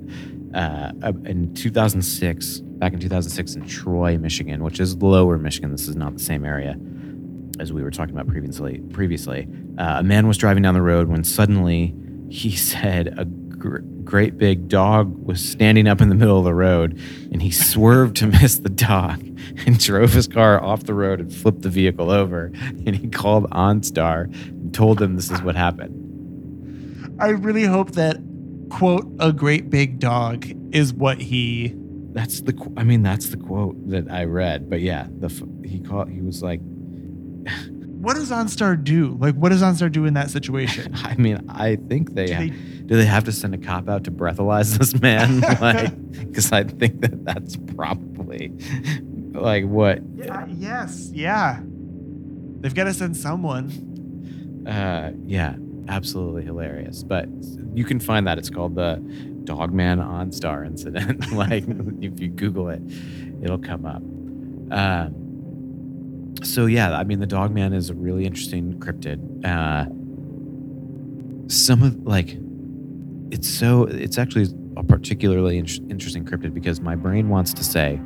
[0.55, 0.93] uh,
[1.25, 5.71] in 2006, back in 2006 in Troy, Michigan, which is lower Michigan.
[5.71, 6.77] This is not the same area
[7.61, 8.81] as we were talking about previously.
[8.93, 11.95] Previously, uh, a man was driving down the road when suddenly
[12.31, 16.55] he said a gr- great big dog was standing up in the middle of the
[16.55, 16.99] road,
[17.33, 19.21] and he swerved to miss the dog
[19.67, 22.53] and drove his car off the road and flipped the vehicle over.
[22.87, 26.07] And he called OnStar and told them this is what happened.
[27.21, 28.17] I really hope that,
[28.71, 31.75] quote, a great big dog is what he.
[32.13, 32.73] That's the.
[32.77, 34.69] I mean, that's the quote that I read.
[34.71, 35.29] But yeah, the
[35.65, 36.09] he called.
[36.11, 36.61] He was like,
[37.99, 39.17] What does OnStar do?
[39.21, 40.95] Like, what does OnStar do in that situation?
[41.05, 42.49] I mean, I think they, Do ha- they-
[42.89, 45.41] do they have to send a cop out to breathalyze this man?
[45.61, 45.93] like,
[46.31, 48.53] because I think that that's probably
[49.33, 49.99] like what.
[50.15, 51.61] Yeah, yes, yeah.
[52.61, 54.65] They've got to send someone.
[54.67, 55.55] Uh, yeah,
[55.89, 57.03] absolutely hilarious.
[57.03, 57.29] But
[57.75, 58.39] you can find that.
[58.39, 58.97] It's called the
[59.45, 61.33] Dogman OnStar incident.
[61.33, 61.65] like,
[62.01, 62.83] if you Google it,
[63.43, 64.03] it'll come up.
[64.71, 69.45] Um, so yeah, I mean, the Dogman is a really interesting cryptid.
[69.45, 69.87] Uh,
[71.49, 72.37] some of like,
[73.31, 74.47] it's so it's actually
[74.77, 78.01] a particularly in- interesting cryptid because my brain wants to say,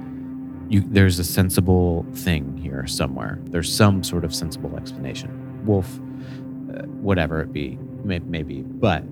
[0.68, 3.38] you there's a sensible thing here somewhere.
[3.44, 5.64] There's some sort of sensible explanation.
[5.66, 6.00] Wolf,
[6.72, 9.04] Uh, whatever it be, maybe, but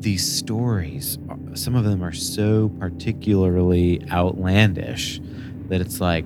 [0.00, 5.20] these stories, uh, some of them are so particularly outlandish
[5.68, 6.24] that it's like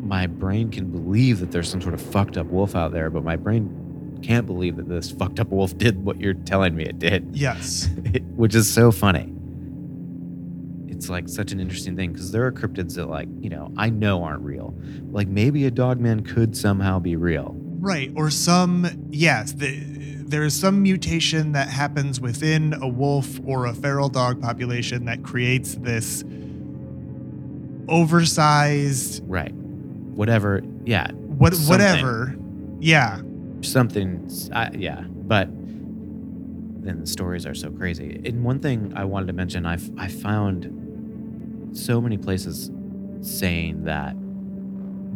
[0.00, 3.22] my brain can believe that there's some sort of fucked up wolf out there, but
[3.24, 6.98] my brain can't believe that this fucked up wolf did what you're telling me it
[6.98, 7.88] did, Yes.
[8.36, 9.32] which is so funny.
[10.88, 13.90] It's like such an interesting thing because there are cryptids that, like, you know, I
[13.90, 14.74] know aren't real.
[15.12, 17.54] Like maybe a dogman could somehow be real.
[17.78, 18.12] Right.
[18.16, 19.78] Or some, yes, the,
[20.26, 25.22] there is some mutation that happens within a wolf or a feral dog population that
[25.22, 26.24] creates this
[27.88, 29.54] oversized, Right.
[29.54, 30.62] Whatever.
[30.84, 31.10] Yeah.
[31.12, 31.70] what, Something.
[31.70, 32.36] whatever.
[32.80, 33.20] Yeah.
[33.62, 39.26] something I, yeah but then the stories are so crazy and one thing i wanted
[39.26, 42.70] to mention i've i found so many places
[43.20, 44.14] saying that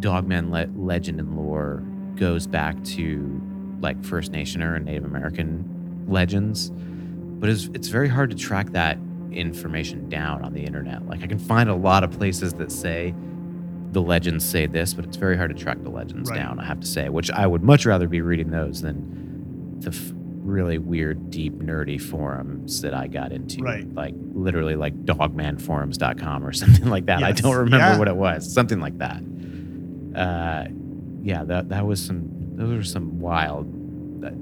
[0.00, 1.84] dogman le- legend and lore
[2.16, 3.40] goes back to
[3.80, 8.96] like first nationer and native american legends but it's, it's very hard to track that
[9.32, 13.14] information down on the internet like i can find a lot of places that say
[13.92, 16.38] the legends say this, but it's very hard to track the legends Right.
[16.38, 19.90] down, I have to say, which I would much rather be reading those than the
[19.90, 23.60] f- really weird, deep, nerdy forums that I got into.
[23.62, 23.86] Right.
[23.92, 27.22] Like literally like dogmanforums.com or something like that.
[27.22, 27.98] I don't remember Yeah.
[27.98, 28.50] what it was.
[28.50, 29.22] Something like that.
[30.14, 30.68] Uh,
[31.22, 33.66] yeah, that, that was some, those are some wild.
[34.22, 34.34] that-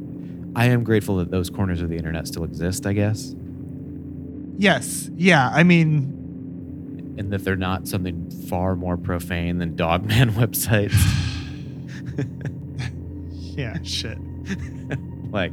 [0.56, 3.34] I am grateful that those corners of the internet still exist, I guess,
[4.58, 5.08] Yes.
[5.16, 5.48] Yeah.
[5.54, 10.92] I mean, and that they're not something far more profane than Dogman websites.
[13.56, 14.18] yeah, shit.
[15.30, 15.52] like,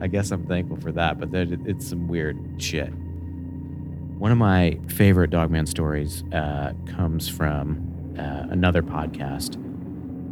[0.00, 2.90] I guess I'm thankful for that, but it's some weird shit.
[2.90, 9.56] One of my favorite Dogman stories uh, comes from uh, another podcast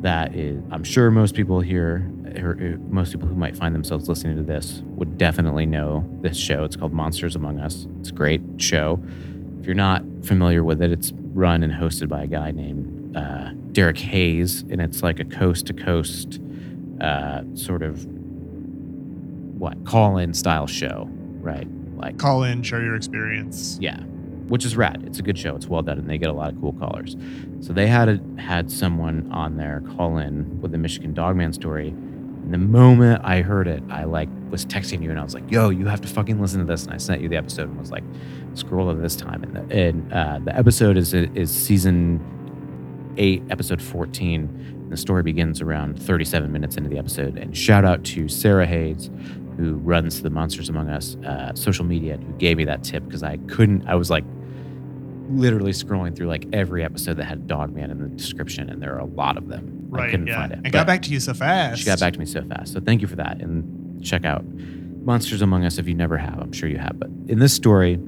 [0.04, 2.08] that is, I'm sure most people here,
[2.42, 6.36] or uh, most people who might find themselves listening to this, would definitely know this
[6.36, 6.62] show.
[6.64, 7.86] It's called Monsters Among Us.
[8.00, 9.02] It's a great show.
[9.60, 13.50] If you're not familiar with it, it's run and hosted by a guy named uh,
[13.72, 16.38] Derek Hayes, and it's like a coast to coast
[17.54, 18.06] sort of
[19.58, 21.08] what call in style show,
[21.40, 21.66] right?
[21.96, 23.78] Like Call in, share your experience.
[23.80, 24.02] yeah,
[24.48, 25.02] which is rad.
[25.06, 25.56] It's a good show.
[25.56, 27.16] It's well done, and they get a lot of cool callers.
[27.60, 31.88] So they had a, had someone on there call in with the Michigan Dogman story.
[31.88, 35.50] And the moment I heard it, I like was texting you, and I was like,
[35.50, 37.78] "Yo, you have to fucking listen to this." And I sent you the episode, and
[37.78, 38.04] was like,
[38.52, 42.20] "Scroll to this time." And the, and uh, the episode is is season
[43.16, 44.42] eight, episode fourteen.
[44.84, 47.38] And the story begins around thirty-seven minutes into the episode.
[47.38, 49.08] And shout out to Sarah Hayes,
[49.56, 53.04] who runs the Monsters Among Us uh, social media and who gave me that tip
[53.06, 53.86] because I couldn't.
[53.86, 54.24] I was like
[55.30, 58.94] literally scrolling through like every episode that had Dog Man in the description, and there
[58.94, 59.86] are a lot of them.
[59.88, 60.08] Right.
[60.08, 60.36] I couldn't yeah.
[60.36, 60.56] find it.
[60.56, 61.80] And But got back to you so fast.
[61.80, 62.72] She got back to me so fast.
[62.72, 63.40] So thank you for that.
[63.40, 66.38] And check out Monsters Among Us if you never have.
[66.38, 66.98] I'm sure you have.
[66.98, 67.98] But in this story,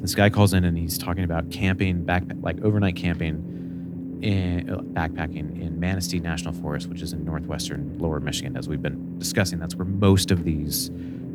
[0.00, 3.55] this guy calls in and he's talking about camping, back like overnight camping,
[4.22, 8.56] in uh, backpacking in Manistee National Forest, which is in northwestern Lower Michigan.
[8.56, 10.90] As we've been discussing, that's where most of these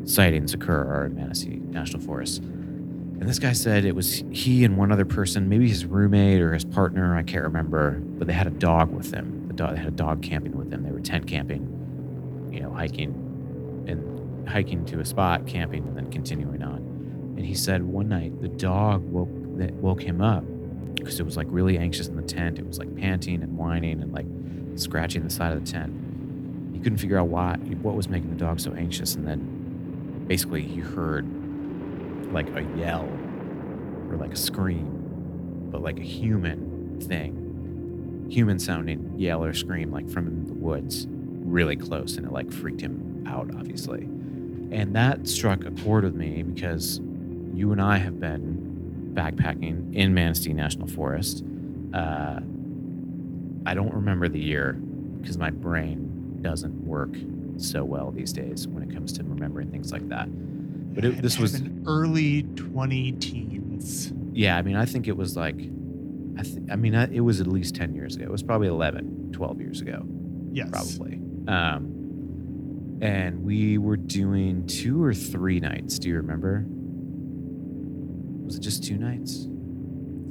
[0.06, 2.42] sightings occur are in Manistee National Forest.
[2.42, 6.54] And this guy said it was he and one other person, maybe his roommate or
[6.54, 9.48] his partner, I can't remember, but they had a dog with them.
[9.48, 10.84] The dog, they had a dog camping with them.
[10.84, 13.14] They were tent camping, you know, hiking
[13.88, 16.78] and hiking to a spot, camping, and then continuing on.
[17.38, 19.30] And he said one night the dog woke
[19.82, 20.44] woke him up
[21.04, 22.60] because it was like really anxious in the tent.
[22.60, 24.26] It was like panting and whining and like
[24.80, 25.94] scratching the side of the tent.
[26.74, 29.16] He couldn't figure out why, what was making the dog so anxious.
[29.16, 31.26] And then basically he heard
[32.32, 33.10] like a yell
[34.10, 40.10] or like a scream, but like a human thing, human sounding yell or scream, like
[40.10, 42.18] from the woods, really close.
[42.18, 44.04] And it like freaked him out, obviously.
[44.72, 47.02] And that struck a chord with me because
[47.54, 48.71] you and I have been
[49.14, 51.44] backpacking in Manistee National Forest.
[51.94, 52.40] Uh,
[53.66, 54.74] I don't remember the year
[55.22, 57.12] because my brain doesn't work
[57.58, 60.28] so well these days when it comes to remembering things like that.
[60.96, 64.12] But it, this was, in early 20 teens.
[64.34, 65.56] yeah, I mean, I think it was like,
[66.38, 68.26] I, th- I mean, I, it was at least 10 years ago.
[68.26, 70.04] It was probably 11, 12 years ago,
[70.52, 70.70] Yes.
[70.72, 71.20] probably.
[71.48, 75.98] Um, and we were doing two or three nights.
[76.00, 76.66] Do you remember?
[78.52, 79.48] Was it just two nights?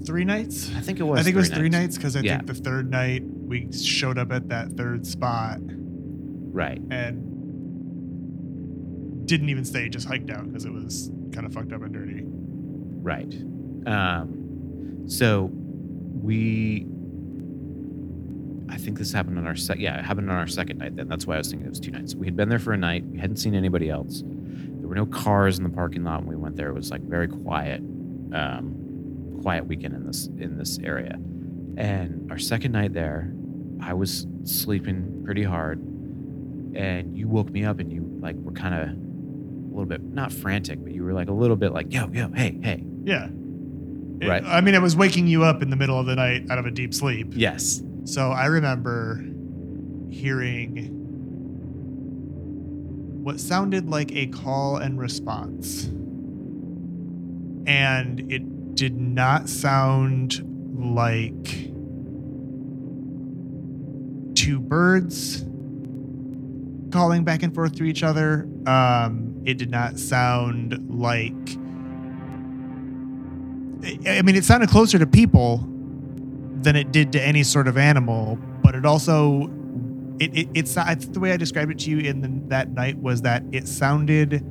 [0.06, 0.70] Three nights?
[0.76, 1.20] I think it was.
[1.20, 2.36] I think it was three nights because I Yeah.
[2.36, 6.82] think the third night we showed up at that third spot Right.
[6.90, 7.24] and
[9.26, 12.22] didn't even stay, just hiked out because it was kind of fucked up and dirty.
[12.26, 13.34] Right.
[13.86, 16.86] Um, so we,
[18.68, 19.78] I think this happened on our sec.
[19.80, 20.94] Yeah, it happened on our second night.
[20.94, 22.14] Then that's why I was thinking it was two nights.
[22.14, 23.02] We had been there for a night.
[23.06, 24.22] We hadn't seen anybody else.
[24.26, 26.68] There were no cars in the parking lot when we went there.
[26.68, 27.80] It was like very quiet,
[28.32, 31.14] um, quiet weekend in this in this area.
[31.76, 33.32] And our second night there,
[33.80, 35.78] I was sleeping pretty hard,
[36.74, 40.32] and you woke me up, and you like were kind of a little bit not
[40.32, 42.84] frantic, but you were like a little bit like, yo, yo, hey, hey.
[43.04, 43.26] Yeah.
[43.26, 44.44] It- Right.
[44.44, 46.66] I mean, it was waking you up in the middle of the night out of
[46.66, 47.28] a deep sleep.
[47.34, 47.82] Yes.
[48.04, 49.24] So I remember
[50.10, 50.88] hearing
[53.24, 55.88] what sounded like a call and response.
[57.66, 60.42] And it did not sound
[60.76, 61.70] like
[64.34, 65.44] two birds
[66.90, 68.48] calling back and forth to each other.
[68.66, 71.32] Um, it did not sound like.
[74.06, 75.66] I mean, it sounded closer to people
[76.62, 79.50] than it did to any sort of animal, but it also
[80.18, 83.22] it, it it's the way I described it to you in the, that night was
[83.22, 84.44] that it sounded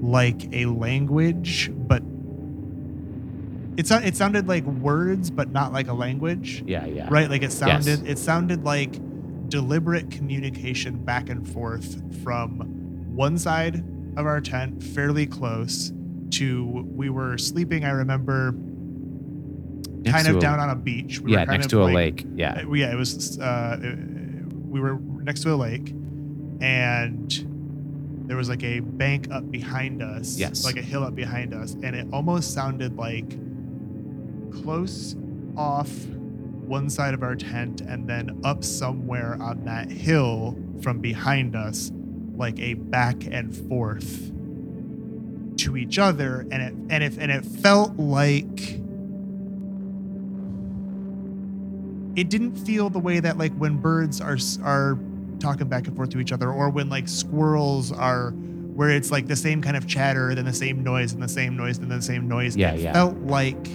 [0.00, 2.02] like a language, but
[3.76, 7.08] it sounded it sounded like words, but not like a language, Yeah, yeah.
[7.10, 7.28] right?
[7.30, 8.98] Like it sounded it sounded like
[9.48, 12.60] deliberate communication back and forth from
[13.14, 13.84] one side
[14.16, 15.92] of our tent, fairly close,
[16.30, 17.84] to we were sleeping.
[17.84, 18.52] I remember
[20.02, 21.20] Next kind of a- down on a beach.
[21.20, 22.26] We yeah, were kind next of to a like- lake.
[22.36, 22.62] Yeah.
[22.68, 23.38] uh, yeah, it was.
[23.38, 23.96] Uh,
[24.68, 25.94] we were next to a lake,
[26.60, 30.36] and there was like a bank up behind us.
[30.38, 30.64] Yes.
[30.64, 33.36] like a hill up behind us, and it almost sounded like
[34.62, 35.16] close
[35.56, 35.90] off
[36.66, 41.92] one side of our tent, and then up somewhere on that hill from behind us,
[42.36, 44.30] like a back and forth
[45.58, 48.80] to each other, and it and if and it felt like
[52.16, 54.98] it didn't feel the way that like when birds are are
[55.40, 59.26] talking back and forth to each other or when like squirrels are where it's like
[59.26, 62.00] the same kind of chatter then the same noise and the same noise and the
[62.00, 62.92] same noise Yeah, it yeah.
[62.92, 63.66] felt like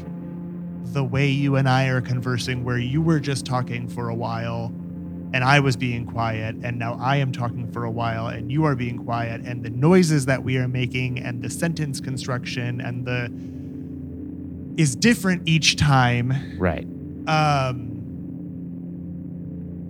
[0.94, 4.74] the way you and I are conversing where you were just talking for a while
[5.32, 8.66] and I was being quiet and now I am talking for a while and you
[8.66, 13.06] are being quiet and the noises that we are making and the sentence construction and
[13.06, 13.30] the
[14.82, 16.88] is different each time Right.
[17.28, 17.88] um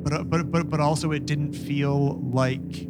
[0.03, 2.87] but but but but also it didn't feel like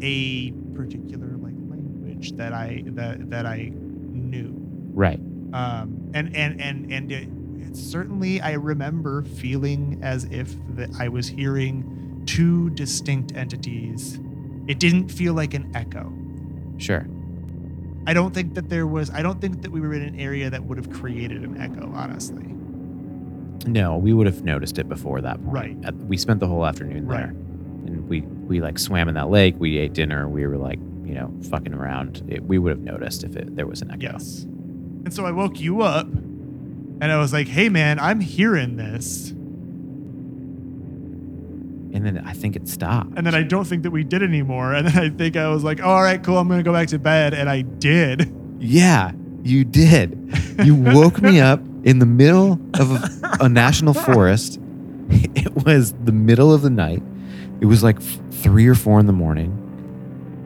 [0.00, 4.54] a particular like language that I that that I knew
[4.94, 5.20] Right.
[5.52, 7.28] Um and and and and it,
[7.60, 14.20] it certainly I remember feeling as if that I was hearing two distinct entities
[14.66, 16.12] it didn't feel like an echo
[16.78, 17.06] Sure.
[18.06, 19.10] I don't think that there was.
[19.10, 21.90] I don't think that we were in an area that would have created an echo.
[21.92, 22.44] Honestly,
[23.66, 25.52] No, we would have noticed it before that point.
[25.52, 25.76] Right.
[25.84, 27.18] At- we spent the whole afternoon Right.
[27.18, 27.28] there,
[27.86, 29.56] and we we like swam in that lake.
[29.58, 30.28] We ate dinner.
[30.28, 32.22] We were like you know fucking around.
[32.28, 34.12] It, we would have noticed if it, there was an echo.
[34.12, 34.46] Yes.
[35.04, 39.30] And so I woke you up and I was like, hey, man, I'm hearing this.
[41.94, 43.12] And then I think it stopped.
[43.16, 44.74] And then I don't think that we did anymore.
[44.74, 46.38] And then I think I was like, oh, all right, cool.
[46.38, 47.34] I'm going to go back to bed.
[47.34, 48.34] And I did.
[48.58, 50.16] Yeah, you did.
[50.64, 54.60] You woke me up in the middle of a, a national forest.
[55.10, 57.02] It was the middle of the night.
[57.60, 57.98] It was like
[58.30, 59.50] three or four in the morning.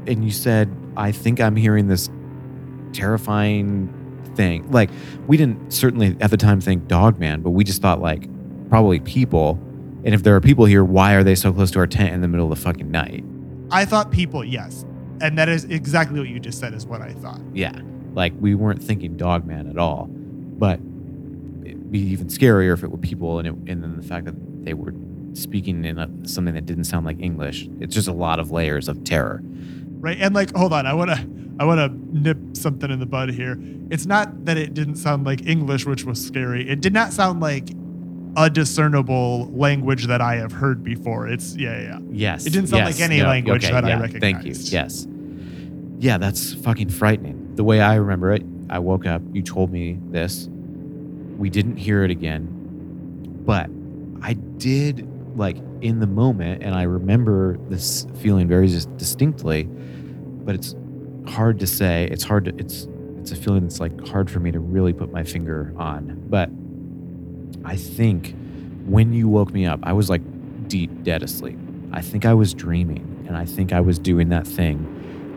[0.06, 2.08] And you said, I think I'm hearing this
[2.92, 3.92] terrifying
[4.36, 4.70] thing.
[4.70, 4.90] Like,
[5.26, 8.28] we didn't certainly at the time think dog man, but we just thought, like,
[8.68, 9.58] probably people.
[10.04, 12.20] And if there are people here, why are they so close to our tent in
[12.22, 13.24] the middle of the fucking night?
[13.70, 14.84] I thought people, yes.
[15.20, 17.40] And that is exactly what you just said, is what I thought.
[17.54, 17.80] Yeah.
[18.14, 20.06] Like we weren't thinking Dogman at all.
[20.08, 20.80] But
[21.64, 24.34] it'd be even scarier if it were people and it, and then the fact that
[24.64, 24.92] they were
[25.34, 27.68] speaking in a, something that didn't sound like English.
[27.80, 29.40] It's just a lot of layers of terror.
[29.44, 30.18] Right.
[30.20, 31.41] And like, hold on, I want to.
[31.62, 33.56] I want to nip something in the bud here.
[33.88, 36.68] It's not that it didn't sound like English, which was scary.
[36.68, 37.68] It did not sound like
[38.36, 41.28] a discernible language that I have heard before.
[41.28, 41.82] It's yeah, yeah.
[41.82, 41.98] yeah.
[42.10, 42.46] Yes.
[42.46, 44.54] It didn't sound yes, like any no, language okay, that I yeah, Thank you.
[44.56, 45.06] Yes.
[46.00, 47.54] Yeah, that's fucking frightening.
[47.54, 50.48] The way I remember it, I woke up, you told me this.
[51.38, 52.48] We didn't hear it again.
[53.44, 53.70] But
[54.20, 55.08] I did
[55.38, 59.68] like in the moment and I remember this feeling very distinctly,
[60.44, 60.74] but it's
[61.26, 62.08] hard to say.
[62.10, 62.86] It's hard to it's
[63.18, 66.22] it's a feeling that's like hard for me to really put my finger on.
[66.28, 66.50] But
[67.64, 68.34] I think
[68.86, 70.22] when you woke me up, I was like
[70.68, 71.58] deep dead asleep.
[71.92, 74.78] I think I was dreaming, and I think I was doing that thing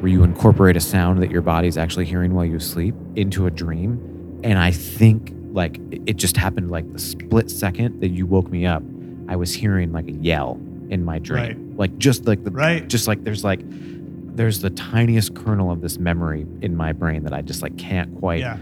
[0.02, 3.52] where you incorporate a sound that your body's actually hearing while you sleep into a
[3.52, 4.40] dream.
[4.44, 8.66] And I think like it just happened like the split second that you woke me
[8.66, 8.84] up,
[9.28, 10.60] I was hearing like a yell
[10.90, 11.44] in my dream.
[11.44, 11.78] Right.
[11.78, 12.88] Like just like the Right.
[12.88, 13.62] just like there's like
[14.36, 18.18] there's the tiniest kernel of this memory in my brain that I just like can't
[18.20, 18.58] quite Yeah.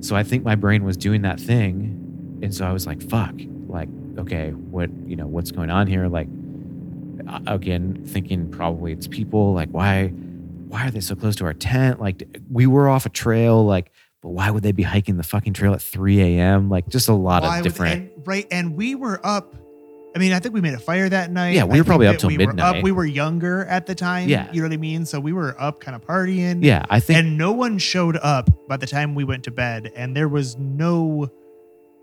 [0.00, 2.38] so I think my brain was doing that thing.
[2.42, 3.34] And so I was like, fuck,
[3.66, 6.06] like, okay, what, you know, what's going on here?
[6.06, 6.28] Like,
[7.46, 9.52] again, thinking probably it's people.
[9.54, 12.00] Like, why, why are they so close to our tent?
[12.00, 13.64] Like, we were off a trail.
[13.64, 13.90] Like,
[14.22, 16.68] but why would they be hiking the fucking trail at 3 a.m.?
[16.68, 18.12] Like, just a lot Why of would- different.
[18.16, 18.46] and, right.
[18.50, 19.54] And we were up.
[20.16, 21.52] I mean, I think we made a fire that night.
[21.52, 22.78] Yeah, we were probably up till we Were midnight.
[22.78, 22.82] up.
[22.82, 24.30] We were younger at the time.
[24.30, 24.50] Yeah.
[24.50, 25.04] You know what I mean?
[25.04, 26.64] So we were up kind of partying.
[26.64, 27.18] yeah, I think.
[27.18, 30.56] and no one showed up by the time we went to bed and there was
[30.56, 31.30] no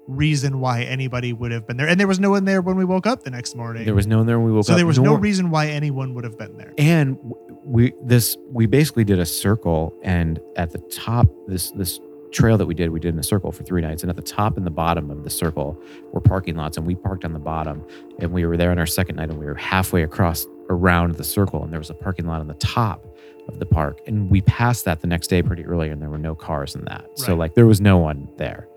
[0.08, 2.84] reason why anybody would have been there and there was no one there when we
[2.86, 4.76] woke up the next morning there was no one there when we woke so up.
[4.76, 7.18] So there was no reason why anyone would have been there and
[7.64, 12.02] we this we basically did a circle and at the top this this
[12.34, 14.22] trail that we did we did in a circle for three nights and at the
[14.22, 15.78] top and the bottom of the circle
[16.12, 17.86] were parking lots and we parked on the bottom
[18.20, 21.24] and we were there on our second night and we were halfway across around the
[21.24, 23.06] circle and there was a parking lot on the top
[23.48, 26.18] of the park and we passed that the next day pretty early and there were
[26.18, 27.06] no cars in that.
[27.16, 28.68] So like there was no one there.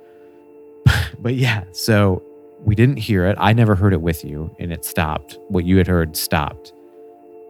[1.19, 2.23] But yeah so
[2.65, 3.37] we didn't hear it.
[3.39, 5.39] I never heard it with you and it stopped.
[5.49, 6.73] What you had heard stopped.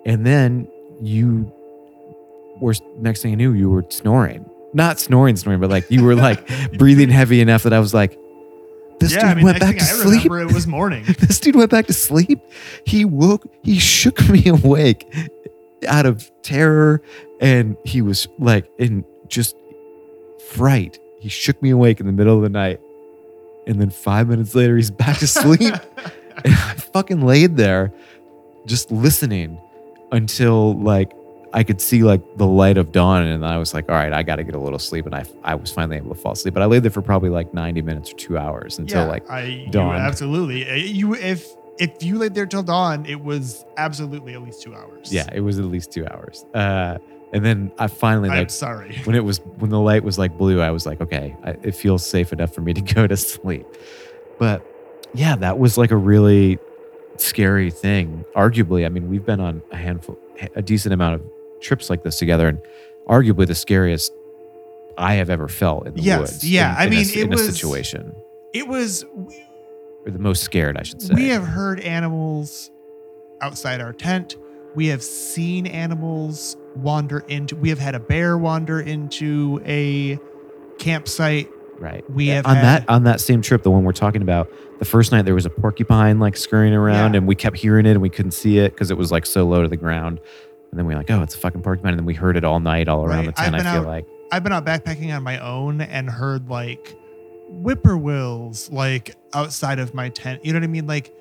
[0.05, 0.69] And then
[1.01, 1.53] you
[2.61, 4.49] were next thing I knew, you were snoring.
[4.77, 6.47] Not snoring, snoring, but like you were like
[6.79, 8.19] breathing heavy enough that I was like,
[8.99, 10.25] this yeah dude i mean went back to i sleep.
[10.25, 12.41] remember it was morning this dude went back to sleep.
[12.87, 15.07] He woke, he shook me awake
[15.87, 17.03] out of terror
[17.41, 19.57] and he was like in just
[20.51, 20.99] fright.
[21.21, 22.81] He shook me awake in the middle of the night.
[23.67, 25.75] And then five minutes later, he's back to sleep.
[26.45, 27.93] and I fucking laid there
[28.67, 29.59] just listening
[30.13, 31.13] until like
[31.57, 33.23] I could see like the light of dawn.
[33.23, 35.07] And I was like, all right, I got to get a little sleep.
[35.07, 36.53] And I, I was finally able to fall asleep.
[36.53, 39.31] But I laid there for probably like 90 minutes or two hours until yeah, like
[39.31, 39.97] I, you dawn.
[39.97, 41.49] absolutely Uh, you if
[41.79, 45.41] if you laid there till dawn it was absolutely at least two hours Yeah, it
[45.41, 46.45] was at least two hours.
[46.53, 46.99] Uh,
[47.33, 50.37] and then I finally i'm like sorry when it was when the light was like
[50.37, 53.17] blue, I was like, okay, I, it feels safe enough for me to go to
[53.17, 53.67] sleep.
[54.39, 54.63] But
[55.15, 56.59] yeah, that was like a really
[57.17, 58.27] scary thing.
[58.37, 60.19] Arguably, I mean, we've been on a handful,
[60.55, 61.23] a decent amount of
[61.61, 62.59] trips like this together, and
[63.09, 64.13] arguably the scariest
[64.99, 66.51] I have ever felt in the Yes, woods.
[66.51, 68.15] yeah, in- I in mean, s- it in was- a situation,
[68.55, 69.05] it was
[70.07, 71.15] or the most scared, I should say.
[71.15, 72.71] We have heard animals
[73.41, 74.37] outside our tent.
[74.77, 77.57] We have seen animals wander into.
[77.57, 80.19] We have had a bear wander into a
[80.79, 81.49] campsite.
[81.79, 82.09] Right.
[82.11, 84.85] We have on had- that on that same trip, the one we're talking about, the
[84.85, 87.19] first night there was a porcupine like scurrying around, Yeah.
[87.19, 89.45] and we kept hearing it and we couldn't see it because it was like so
[89.45, 90.21] low to the ground.
[90.71, 92.45] And then we are like, oh, it's a fucking porcupine, and then we heard it
[92.45, 93.37] all night all around Right.
[93.37, 93.55] the tent.
[93.55, 96.97] I feel out- like I've been out backpacking on my own and heard like
[97.51, 100.45] whippoorwills like outside of my tent.
[100.45, 100.87] You know what I mean?
[100.87, 101.15] Like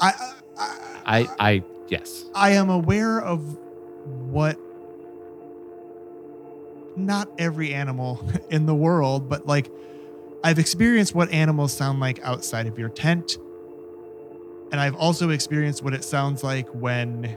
[0.00, 0.12] I
[0.58, 2.24] I, I, I, yes.
[2.34, 3.58] I am aware of
[4.30, 4.58] what
[6.96, 9.70] not every animal in the world, but like
[10.42, 13.36] I've experienced what animals sound like outside of your tent.
[14.72, 17.36] And I've also experienced what it sounds like when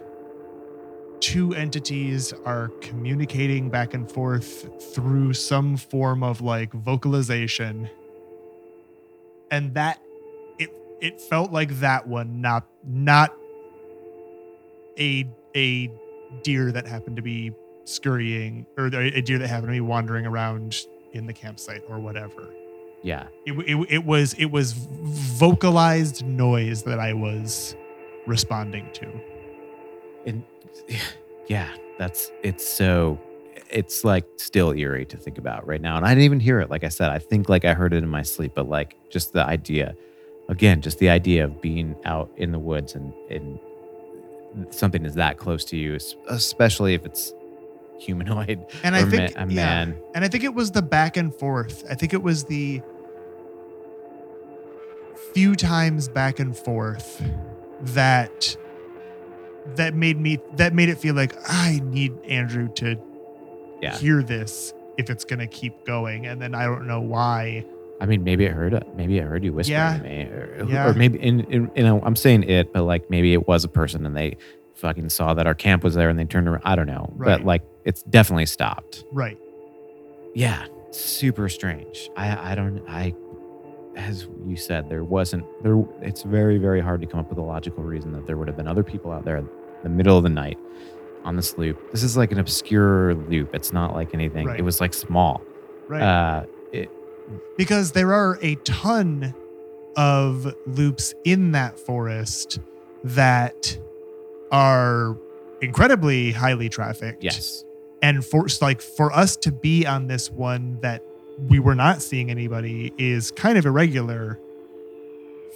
[1.23, 7.89] two entities are communicating back and forth through some form of like vocalization.
[9.49, 10.01] And that
[10.59, 10.69] it
[10.99, 13.33] it felt like that one, not not
[14.99, 15.89] a a
[16.43, 17.53] deer that happened to be
[17.85, 20.75] scurrying or a deer that happened to be wandering around
[21.13, 22.49] in the campsite or whatever.
[23.01, 23.27] Yeah.
[23.45, 27.77] It, it, it was it was vocalized noise that I was
[28.27, 29.32] responding to.
[30.25, 30.43] And
[31.47, 33.19] yeah, that's it's so
[33.69, 35.97] it's like still eerie to think about right now.
[35.97, 36.69] And I didn't even hear it.
[36.69, 39.33] Like I said, I think like I heard it in my sleep, but like just
[39.33, 39.95] the idea,
[40.47, 43.59] again, just the idea of being out in the woods and and
[44.69, 47.33] something is that close to you, es- especially if it's
[47.99, 49.55] humanoid And I think ma- a yeah.
[49.55, 49.97] man.
[50.13, 51.83] And I think it was the back and forth.
[51.89, 52.81] I think it was the
[55.33, 57.23] few times back and forth
[57.81, 58.55] that
[59.75, 62.97] that made me that made it feel like I need Andrew to
[63.81, 63.95] Yeah.
[63.97, 66.25] hear this if it's gonna keep going.
[66.27, 67.65] And then I don't know why.
[68.01, 69.97] I mean, maybe it heard maybe it heard you whispering Yeah.
[69.97, 70.89] to me, or, Yeah.
[70.89, 73.69] or maybe in, in you know I'm saying it, but like maybe it was a
[73.69, 74.37] person and they
[74.75, 76.61] fucking saw that our camp was there and they turned around.
[76.65, 77.37] I don't know, Right.
[77.37, 79.03] but like it's definitely stopped.
[79.11, 79.37] Right.
[80.35, 82.09] Yeah, super strange.
[82.17, 83.13] I I don't I
[83.95, 87.41] as you said there wasn't there it's very very hard to come up with a
[87.41, 89.47] logical reason that there would have been other people out there in
[89.83, 90.57] the middle of the night
[91.23, 91.91] on this loop.
[91.91, 93.53] This is like an obscure loop.
[93.53, 94.45] It's not like anything.
[94.47, 94.59] Right.
[94.59, 95.41] It was like small.
[95.87, 96.01] Right.
[96.01, 96.89] Uh it
[97.57, 99.33] because there are a ton
[99.95, 102.59] of loops in that forest
[103.03, 103.77] that
[104.51, 105.17] are
[105.61, 107.23] incredibly highly trafficked.
[107.23, 107.63] yes.
[108.01, 111.03] And for like for us to be on this one that
[111.49, 114.39] we were not seeing anybody is kind of irregular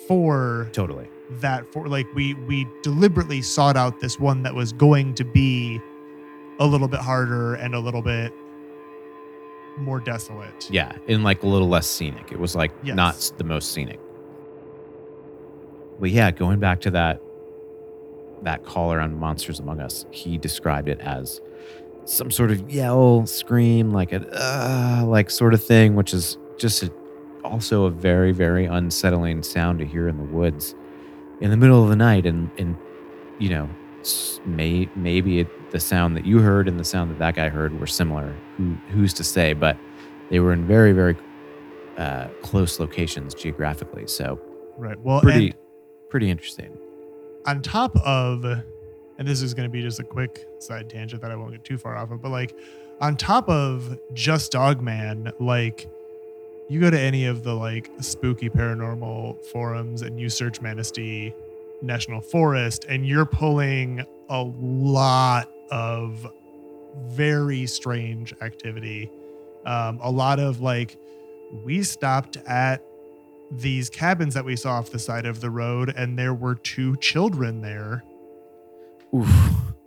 [0.08, 1.08] for Totally.
[1.42, 5.82] that for like we we deliberately sought out this one that was going to be
[6.60, 8.32] a little bit harder and a little bit
[9.78, 10.68] more desolate.
[10.72, 12.32] Yeah, and like a little less scenic.
[12.32, 12.96] It was like Yes.
[12.96, 14.00] not the most scenic.
[16.00, 17.22] But yeah, going back to that
[18.44, 21.42] that caller on Monsters Among Us, he described it as
[22.08, 26.84] some sort of yell, scream, like a uh, like sort of thing, which is just
[26.84, 26.92] a,
[27.44, 30.76] also a very very unsettling sound to hear in the woods
[31.42, 32.76] in the middle of the night, and and
[33.40, 33.70] you know
[34.46, 37.78] may maybe it, the sound that you heard and the sound that that guy heard
[37.80, 38.36] were similar.
[38.58, 39.54] Who who's to say?
[39.54, 39.78] But
[40.30, 41.16] they were in very very
[41.98, 44.40] uh, close locations geographically, so
[44.78, 45.00] Right.
[45.00, 45.54] Well, pretty
[46.10, 46.78] pretty interesting.
[47.46, 48.46] on top of
[49.18, 51.64] and this is going to be just a quick side tangent that I won't get
[51.64, 52.56] too far off of, but like
[53.00, 55.88] on top of just Dogman, like
[56.70, 61.34] you go to any of the like spooky paranormal forums and you search Manistee
[61.82, 66.28] National Forest and you're pulling a lot of
[67.08, 69.10] very strange activity.
[69.66, 70.98] Um, a lot of like
[71.64, 72.84] we stopped at
[73.52, 76.98] these cabins that we saw off the side of the road and there were two
[76.98, 78.04] children there
[79.20, 79.30] Oof.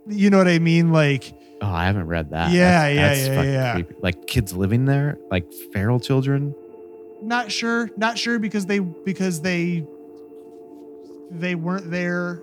[0.07, 2.49] you know what i mean like Oh, I haven't read that.
[2.51, 3.73] Yeah, That's- yeah, that's yeah, fucking yeah.
[3.73, 3.95] creepy.
[4.01, 6.55] Like kids living there, like feral children.
[7.21, 9.85] not sure not sure because they because they
[11.29, 12.41] they weren't there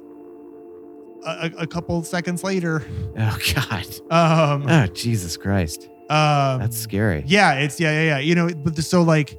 [1.26, 2.84] a, a a couple seconds later
[3.18, 3.86] Oh God.
[4.12, 5.88] um Oh Jesus Christ.
[6.08, 7.24] um That's scary.
[7.26, 9.36] yeah it's yeah yeah yeah you know but the, so like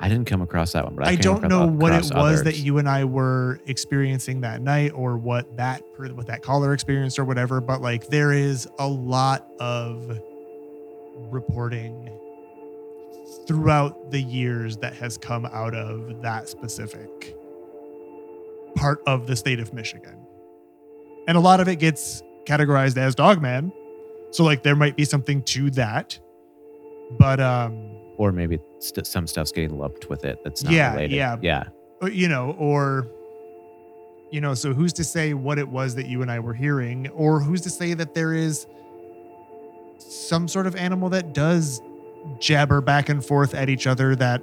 [0.00, 2.58] I didn't come across that one, but I, I don't know what it was that
[2.58, 7.24] you and I were experiencing that night or what that what that caller experienced or
[7.24, 10.20] whatever but like there is a lot of
[11.32, 12.08] reporting
[13.46, 17.34] throughout the years that has come out of that specific
[18.76, 20.16] part of the state of Michigan.
[21.26, 23.72] And a lot of it gets categorized as dogman.
[24.30, 26.18] So like there might be something to that.
[27.18, 27.87] But um
[28.18, 31.16] or maybe st- some stuff's getting lumped with it that's not Yeah, related.
[31.16, 31.36] yeah.
[31.40, 31.64] yeah.
[32.02, 33.08] or, you know, or
[34.30, 37.08] you know, so who's to say what it was that you and I were hearing,
[37.14, 38.66] or who's to say that there is
[39.98, 41.80] some sort of animal that does
[42.38, 44.42] jabber back and forth at each other that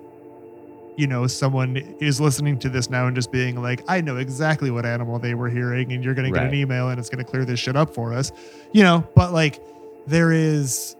[0.97, 4.71] you know someone is listening to this now and just being like i know exactly
[4.71, 7.23] what animal they were hearing and you're going to get an email and it's going
[7.23, 8.31] to clear this shit up for us
[8.71, 9.61] you know but like
[10.07, 10.95] there is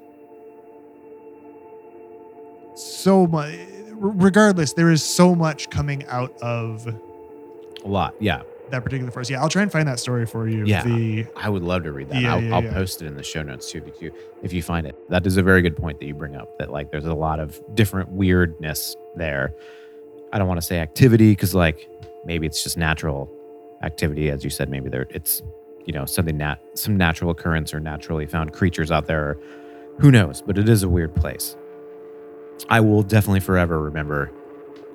[2.75, 3.57] so much
[3.97, 6.85] regardless, there is so much coming out of
[7.83, 8.13] A lot.
[8.19, 8.41] Yeah.
[8.71, 9.29] that particular forest.
[9.31, 10.65] Yeah, I'll try and find that story for you.
[10.65, 10.83] Yeah.
[10.83, 12.21] The I would love to read that.
[12.21, 12.73] Yeah, I'll, yeah, I'll yeah.
[12.73, 14.11] post it in the show notes too if you
[14.43, 14.95] if you find it.
[15.09, 16.57] That is a very good point that you bring up.
[16.57, 19.53] That like there's a lot of different weirdness there.
[20.33, 21.89] I don't want to say activity because like
[22.25, 23.31] maybe it's just natural
[23.83, 24.69] activity, as you said.
[24.69, 25.41] Maybe there it's
[25.85, 29.29] you know something nat some natural occurrence or naturally found creatures out there.
[29.29, 29.37] Or
[29.99, 30.41] who knows?
[30.41, 31.55] But it is a weird place.
[32.69, 34.31] I will definitely forever remember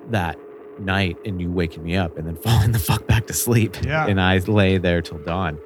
[0.09, 0.37] that
[0.79, 3.77] night and you waking me up and then falling the fuck back to sleep.
[3.83, 4.07] Yeah.
[4.07, 5.59] And I lay there till dawn.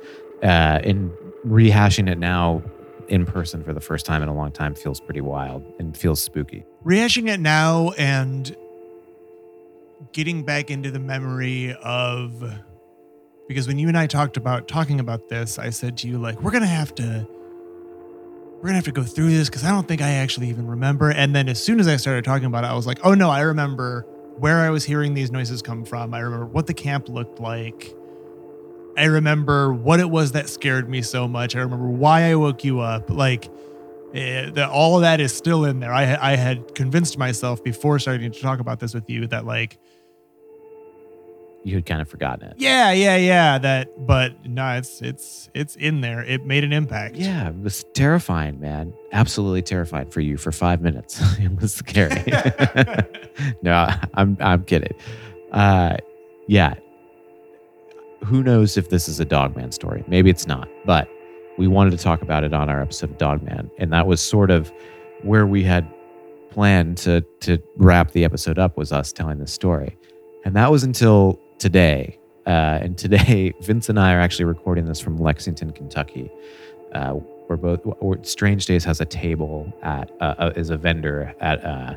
[0.43, 1.11] Uh, and
[1.47, 2.61] rehashing it now
[3.07, 6.21] in person for the first time in a long time feels pretty wild and feels
[6.21, 6.65] spooky.
[6.83, 8.55] rehashing it now and
[10.11, 12.43] getting back into the memory of
[13.47, 16.41] because when you and I talked about talking about this, I said to you like
[16.41, 17.27] we're gonna have to
[18.65, 21.11] we're gonna have to go through this because I don't think I actually even remember.
[21.11, 23.29] And then as soon as I started talking about it, I was like, oh no,
[23.29, 24.07] I remember
[24.39, 26.15] where I was hearing these noises come from.
[26.15, 27.93] I remember what the camp looked like.
[28.97, 31.55] I remember what it was that scared me so much.
[31.55, 33.11] I remember why I woke you up.
[33.11, 33.51] Like
[34.15, 35.93] eh, that all of that is still in there.
[35.93, 39.77] I I had convinced myself before starting to talk about this with you that like
[41.65, 42.57] You had kind of forgotten it.
[42.57, 46.21] yeah yeah yeah that but no it's it's it's in there.
[46.21, 47.15] It made an impact.
[47.15, 48.93] Yeah, it was terrifying, man.
[49.11, 51.19] Absolutely terrified for you for five minutes.
[51.39, 52.23] it was scary.
[53.63, 54.93] no, I'm I'm kidding.
[55.51, 55.97] Uh,
[56.47, 56.75] yeah.
[58.23, 60.03] Who knows if this is a Dogman story?
[60.07, 61.09] Maybe it's not, but
[61.57, 64.51] we wanted to talk about it on our episode of Dogman, and that was sort
[64.51, 64.71] of
[65.23, 65.91] where we had
[66.51, 69.97] planned to to wrap the episode up was us telling this story,
[70.43, 72.19] and that was until today.
[72.45, 76.31] Uh, and today, Vince and I are actually recording this from Lexington, Kentucky.
[76.93, 77.15] Uh,
[77.47, 77.81] we're both.
[77.99, 81.95] Or Strange Days has a table at uh, uh, is a vendor at uh,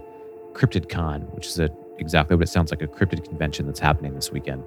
[0.53, 4.15] Cryptid Con, which is a exactly what it sounds like a cryptid convention that's happening
[4.15, 4.63] this weekend.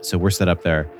[0.00, 0.90] So we're set up there,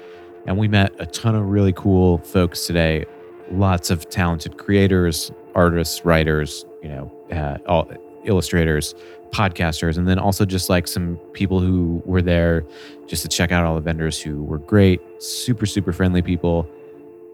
[0.46, 3.06] and we met a ton of really cool folks today.
[3.50, 7.90] Lots of talented creators, artists, writers, you know, uh, all
[8.24, 8.94] illustrators,
[9.30, 12.64] podcasters, and then also just like some people who were there
[13.06, 16.68] just to check out all the vendors who were great, super super friendly people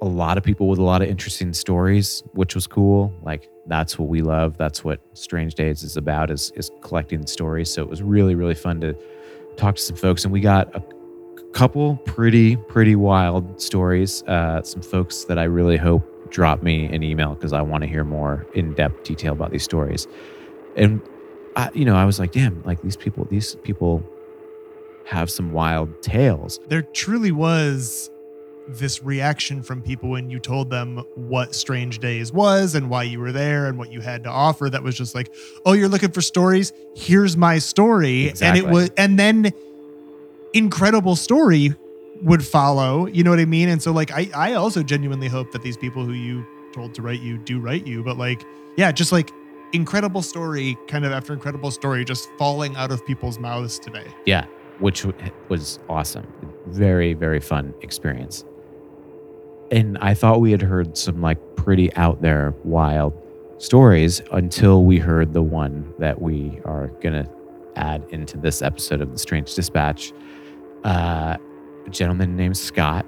[0.00, 3.12] a lot of people with a lot of interesting stories, which was cool.
[3.22, 4.56] Like that's what we love.
[4.56, 7.72] That's what Strange Days is about is is collecting stories.
[7.72, 8.96] So it was really really fun to
[9.56, 10.82] talk to some folks, and we got a
[11.52, 14.22] couple pretty pretty wild stories.
[14.24, 17.88] Uh, some folks that I really hope drop me an email because I want to
[17.88, 20.06] hear more in depth detail about these stories.
[20.78, 21.00] And
[21.56, 24.02] I, you know, I was like, damn, like these people, these people
[25.06, 26.60] have some wild tales.
[26.68, 28.10] There truly was
[28.68, 33.18] this reaction from people when you told them what Strange Days was and why you
[33.18, 36.10] were there and what you had to offer that was just like, "Oh, you're looking
[36.10, 36.72] for stories?
[36.94, 38.60] Here's my story." Exactly.
[38.60, 39.52] And it was and then
[40.52, 41.74] incredible story
[42.22, 43.68] would follow, you know what I mean?
[43.68, 47.02] And so like I I also genuinely hope that these people who you told to
[47.02, 48.44] write you do write you, but like
[48.76, 49.32] yeah, just like
[49.72, 54.06] incredible story kind of after incredible story just falling out of people's mouths today.
[54.26, 54.46] Yeah,
[54.78, 55.06] which
[55.48, 56.26] was awesome.
[56.66, 58.44] Very, very fun experience.
[59.70, 63.12] And I thought we had heard some like pretty out there wild
[63.58, 67.30] stories until we heard the one that we are going to
[67.76, 70.12] add into this episode of The Strange Dispatch.
[70.84, 71.36] Uh,
[71.86, 73.04] a gentleman named Scott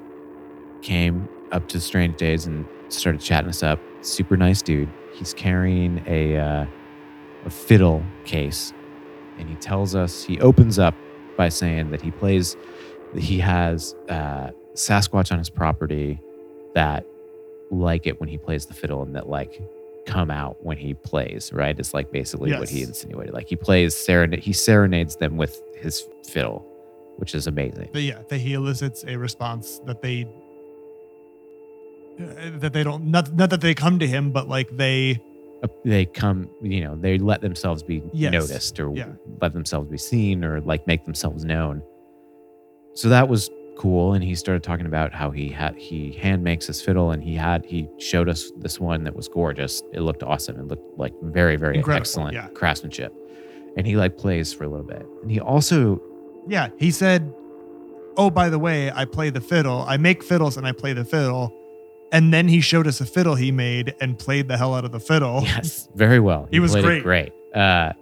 [0.83, 3.81] came up to Strange Days and started chatting us up.
[4.03, 4.89] Super nice dude.
[5.21, 6.67] He's carrying a, uh,
[7.47, 8.73] a fiddle case
[9.39, 10.95] and he tells us, he opens up
[11.37, 12.57] by saying that he plays,
[13.15, 16.21] that he has uh, Sasquatch on his property
[16.75, 17.07] that
[17.71, 19.63] like it when he plays the fiddle and that like
[20.07, 21.79] come out when he plays, right?
[21.79, 23.33] It's like basically what he insinuated.
[23.33, 26.67] Like he plays serenade, he serenades them with his fiddle,
[27.17, 27.91] which is amazing.
[27.93, 30.27] But yeah, that he elicits a response that they
[32.19, 35.19] that they don't not not that they come to him, but like they
[35.85, 38.33] They come, you know, they let themselves be Yes.
[38.33, 39.13] noticed or Yeah.
[39.43, 41.83] let themselves be seen or like make themselves known.
[42.95, 44.15] So that was cool.
[44.15, 47.35] And he started talking about how he had he hand makes his fiddle and he
[47.35, 49.83] had he showed us this one that was gorgeous.
[49.93, 50.57] It looked awesome.
[50.59, 52.49] It looked like very, very Incredible, excellent yeah.
[52.49, 53.13] craftsmanship.
[53.77, 55.07] And he like plays for a little bit.
[55.23, 56.01] And he also
[56.49, 57.33] yeah, he said,
[58.17, 59.85] "Oh, by the way, I play the fiddle.
[59.87, 61.53] I make fiddles and I play the fiddle."
[62.13, 64.93] And then he showed us a fiddle he made and played the hell out of
[64.93, 65.43] the fiddle.
[65.45, 66.49] Yes, very well.
[66.51, 66.99] He was played great.
[66.99, 67.33] it great.
[67.55, 67.93] Uh,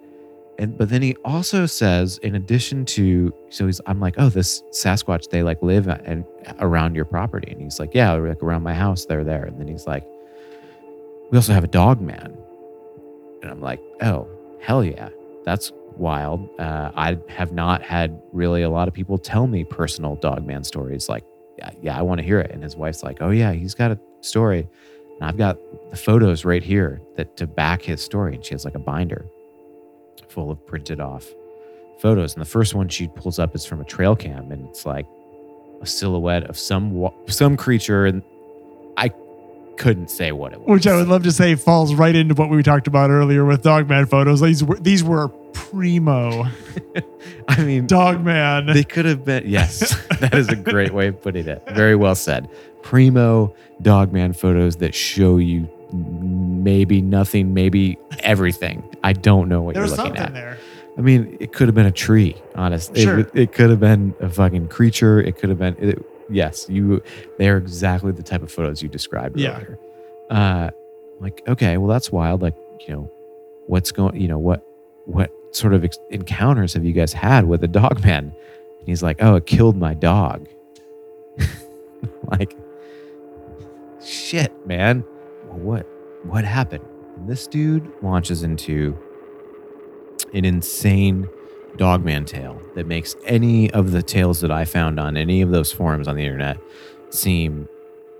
[0.58, 4.62] and but then he also says, in addition to, so he's, I'm like, oh, this
[4.70, 6.24] Sasquatch, they like live and
[6.58, 9.44] around your property, and he's like, yeah, like around my house, they're there.
[9.44, 10.04] And then he's like,
[11.30, 12.36] we also have a dog man,
[13.42, 14.26] and I'm like, oh,
[14.60, 15.10] hell yeah,
[15.44, 16.48] that's wild.
[16.58, 20.64] Uh, I have not had really a lot of people tell me personal dog man
[20.64, 21.24] stories like,
[21.58, 22.50] yeah, yeah I want to hear it.
[22.50, 24.68] And his wife's like, oh, yeah, he's got a story.
[25.20, 25.58] And I've got
[25.90, 28.34] the photos right here that to back his story.
[28.34, 29.26] And she has like a binder
[30.28, 31.26] full of printed off
[32.00, 32.34] photos.
[32.34, 35.06] And the first one she pulls up is from a trail cam, and it's like
[35.80, 38.22] a silhouette of some some creature, and
[38.96, 39.12] I
[39.78, 40.68] couldn't say what it was.
[40.68, 43.62] Which I would love to say falls right into what we talked about earlier with
[43.62, 44.40] Dogman photos.
[44.40, 46.46] These were these were primo
[47.48, 48.66] I mean, Dogman.
[48.66, 49.44] they could have been.
[49.46, 51.62] Yes, that is a great way of putting it.
[51.70, 52.48] Very well said.
[52.82, 58.82] Primo dogman photos that show you maybe nothing, maybe everything.
[59.02, 60.32] I don't know what you're looking something at.
[60.34, 60.58] there.
[60.96, 63.00] I mean, it could have been a tree, honestly.
[63.00, 63.16] It, Sure.
[63.18, 65.20] would- it could have been a fucking creature.
[65.20, 67.02] It could have been, it, yes, you,
[67.38, 69.56] they're exactly the type of photos you described Yeah.
[69.56, 69.78] earlier.
[70.30, 70.70] Uh,
[71.20, 72.42] like, okay, well, that's wild.
[72.42, 72.54] Like,
[72.86, 73.10] you know,
[73.66, 74.64] what's going, you know, what,
[75.06, 78.32] what sort of ex- encounters have you guys had with a dog man?
[78.78, 80.48] And he's like, oh, it killed my dog.
[82.30, 82.56] like,
[84.04, 85.00] shit, man.
[85.48, 85.86] What,
[86.24, 86.84] what happened?
[87.16, 88.96] And this dude launches into
[90.34, 91.28] an insane
[91.78, 95.72] dogman tale that makes any of the tales that I found on any of those
[95.72, 96.58] forums on the internet
[97.10, 97.68] seem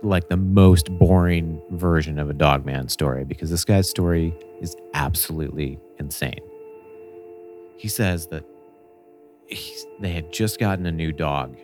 [0.02, 5.78] like the most boring version of a dogman story because this guy's story is absolutely
[5.98, 6.40] insane.
[7.76, 8.44] He says that
[10.00, 11.56] they had just gotten a new dog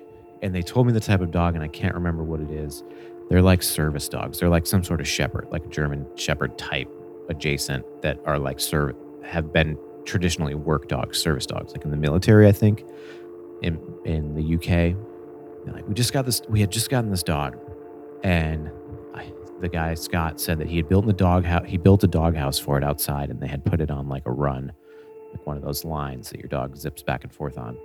[0.42, 2.82] and they told me the type of dog and I can't remember what it is.
[3.30, 4.40] They're like service dogs.
[4.40, 6.90] They're like some sort of shepherd, like a German shepherd type
[7.28, 11.96] adjacent that are like serv have been traditionally work dogs, service dogs, like in the
[11.96, 12.84] military, I think,
[13.62, 14.96] in in the UK.
[15.66, 16.42] Like, we just got this.
[16.48, 17.56] We had just gotten this dog,
[18.22, 18.70] and
[19.14, 21.64] I, the guy Scott said that he had built the dog house.
[21.66, 24.26] He built a dog house for it outside, and they had put it on like
[24.26, 24.72] a run,
[25.32, 27.78] like one of those lines that your dog zips back and forth on.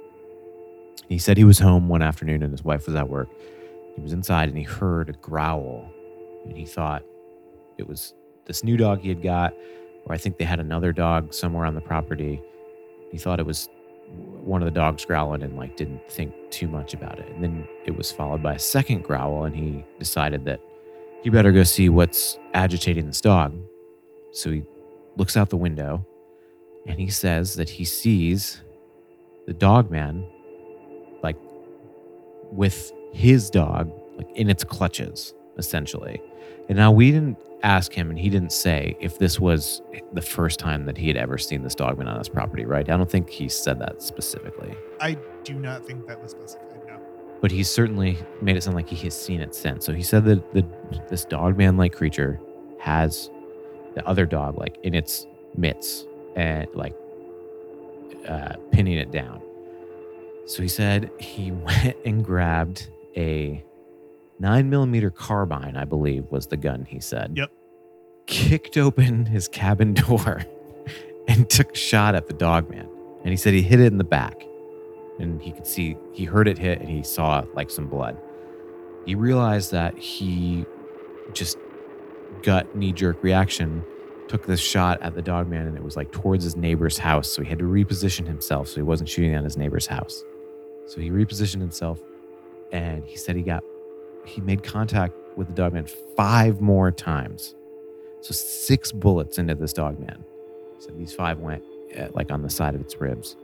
[1.07, 3.29] He said he was home one afternoon, and his wife was at work.
[3.95, 5.89] He was inside, and he heard a growl,
[6.45, 7.03] and he thought
[7.77, 8.13] it was
[8.45, 9.53] this new dog he had got
[10.09, 12.41] or I think they had another dog somewhere on the property.
[13.11, 13.69] He thought it was
[14.43, 17.29] one of the dogs growling and like didn't think too much about it.
[17.29, 20.59] And then it was followed by a second growl, and he decided that
[21.21, 23.55] he better go see what's agitating this dog.
[24.31, 24.63] So he
[25.15, 26.05] looks out the window
[26.87, 28.61] and he says that he sees
[29.47, 30.25] the dog man
[31.21, 31.35] like
[32.51, 36.21] with his dog like in its clutches essentially.
[36.69, 39.81] And now we didn't ask him, and he didn't say if this was
[40.13, 42.89] the first time that he had ever seen this dogman on his property, right?
[42.89, 46.65] I don't think he said that specifically, I do not think that was specified.
[46.87, 46.99] No.
[47.41, 49.85] but he certainly made it sound like he has seen it since.
[49.85, 50.65] So he said that the
[51.09, 52.39] this dogman like creature
[52.79, 53.29] has
[53.95, 56.05] the other dog like in its mitts
[56.35, 56.95] and like
[58.27, 59.41] uh, pinning it down.
[60.45, 63.63] So he said he went and grabbed a
[64.39, 67.33] nine millimeter carbine, I believe was the gun he said.
[67.35, 67.51] Yep.
[68.25, 70.43] Kicked open his cabin door
[71.27, 72.87] and took a shot at the dog man.
[73.21, 74.45] And he said he hit it in the back.
[75.19, 78.17] And he could see, he heard it hit and he saw like some blood.
[79.05, 80.65] He realized that he
[81.33, 81.57] just
[82.41, 83.83] gut knee jerk reaction
[84.29, 87.29] took this shot at the dog man and it was like towards his neighbor's house.
[87.29, 90.23] So he had to reposition himself so he wasn't shooting at his neighbor's house.
[90.85, 91.99] So he repositioned himself
[92.71, 93.63] and he said he got
[94.29, 97.55] he made contact with the dog man five more times.
[98.21, 100.23] So six bullets into this dog man.
[100.77, 101.63] He said these five went
[101.97, 103.37] uh, like on the side of its ribs.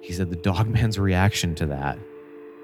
[0.00, 1.98] He said the dog man's reaction to that,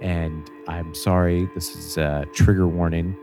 [0.03, 3.17] and I'm sorry, this is a trigger warning.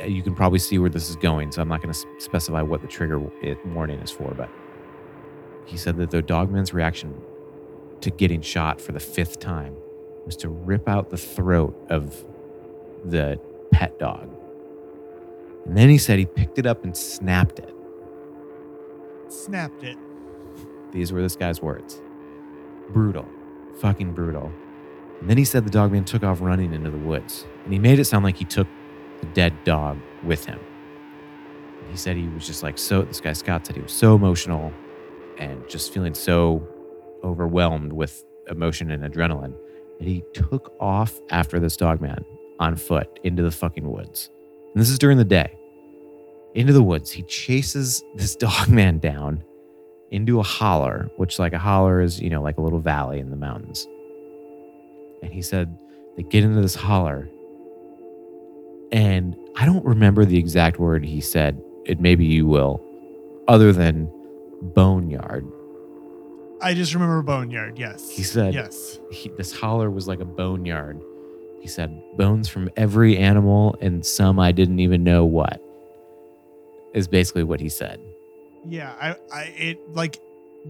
[0.00, 2.62] Uh, You can probably see where this is going, so I'm not going to specify
[2.62, 3.20] what the trigger
[3.66, 4.50] warning is for, but
[5.66, 7.14] he said that the dogman's reaction
[8.02, 9.76] to getting shot for the fifth time
[10.26, 12.24] was to rip out the throat of
[13.04, 14.28] the pet dog.
[15.64, 17.74] And then he said he picked it up and snapped it.
[19.28, 19.96] Snapped it.
[20.92, 22.02] These were this guy's words.
[22.90, 23.26] Brutal.
[23.78, 24.52] Fucking brutal.
[25.20, 27.46] And then he said the dogman took off running into the woods.
[27.64, 28.68] And he made it sound like he took
[29.20, 30.58] the dead dog with him.
[31.80, 34.14] And he said he was just like so, this guy Scott said he was so
[34.14, 34.72] emotional
[35.38, 36.66] and just feeling so
[37.24, 39.54] overwhelmed with emotion and adrenaline
[39.98, 42.24] that he took off after this dog man
[42.58, 44.30] on foot into the fucking woods.
[44.74, 45.56] And this is during the day.
[46.54, 47.10] Into the woods.
[47.10, 49.42] He chases this dog man down
[50.10, 53.30] into a holler, which like a holler is, you know, like a little valley in
[53.30, 53.86] the mountains.
[55.22, 55.76] And he said
[56.16, 57.28] they get into this holler.
[58.92, 61.60] And I don't remember the exact word he said.
[61.84, 62.82] It maybe you will,
[63.48, 64.10] other than
[64.62, 65.46] boneyard.
[66.60, 67.78] I just remember Boneyard.
[67.78, 68.10] Yes.
[68.10, 68.98] He said- yes.
[69.10, 71.00] He, this holler was like a boneyard.
[71.60, 75.60] He said bones from every animal and some I didn't even know what.
[76.94, 78.00] Is basically what he said.
[78.64, 80.18] Yeah, I, I, it like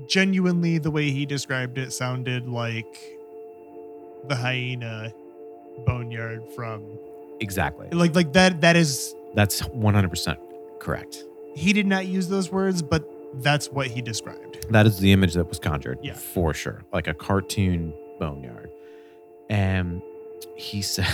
[0.09, 2.99] genuinely the way he described it sounded like
[4.29, 5.13] the hyena
[5.87, 6.83] boneyard from
[7.41, 7.89] Exactly.
[7.91, 8.61] like like that.
[8.63, 10.37] That is That's 100%
[10.81, 11.25] correct.
[11.55, 13.09] he did not use those words, but
[13.43, 14.67] that's what he described.
[14.71, 15.99] That is the image that was conjured.
[16.03, 16.15] Yeah.
[16.15, 16.83] For sure.
[16.93, 18.71] Like a cartoon boneyard.
[19.49, 20.03] And
[20.57, 21.07] he said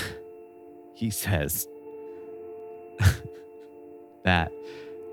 [0.95, 1.69] he says
[4.25, 4.53] that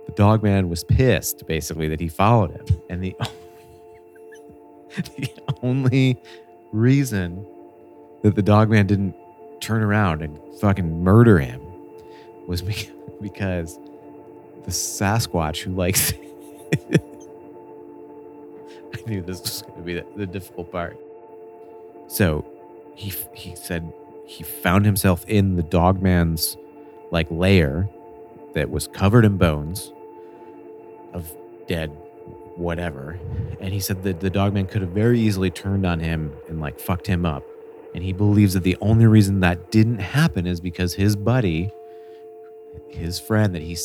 [0.06, 2.82] the dog man was pissed basically that he followed him.
[2.90, 3.16] And the
[5.18, 5.30] the
[5.62, 6.22] only
[6.72, 7.46] reason
[8.24, 9.16] that the dog man didn't
[9.62, 11.62] turn around and fucking murder him
[12.48, 12.90] was be-
[13.22, 13.78] because
[14.64, 16.12] the Sasquatch who likes
[18.94, 20.98] I knew this was going to be the, the difficult part.
[22.08, 22.46] So
[22.96, 23.92] he he said
[24.26, 26.58] he found himself in the dog man's
[27.12, 27.90] like lair
[28.54, 29.94] that was covered in bones
[31.14, 31.36] of
[31.68, 31.90] dead
[32.56, 33.18] whatever
[33.62, 36.60] and he said that the dog man could have very easily turned on him and
[36.60, 37.44] like fucked him up
[37.96, 41.72] and he believes that the only reason that didn't happen is because his buddy
[42.90, 43.76] his friend that he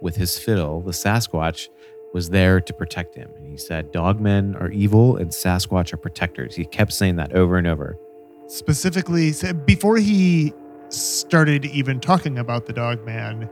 [0.00, 1.68] with his fiddle the sasquatch
[2.12, 3.30] was there to protect him.
[3.36, 6.54] And he said, Dogmen are evil and Sasquatch are protectors.
[6.54, 7.98] He kept saying that over and over.
[8.46, 9.32] Specifically,
[9.66, 10.54] before he
[10.88, 13.48] started even talking about the dog man,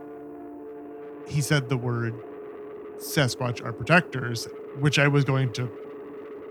[1.27, 2.15] he said the word
[2.97, 4.47] Sasquatch are protectors,
[4.79, 5.69] which I was going to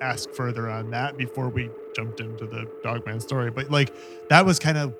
[0.00, 3.50] ask further on that before we jumped into the dogman story.
[3.50, 3.92] But like
[4.28, 4.94] that was kind of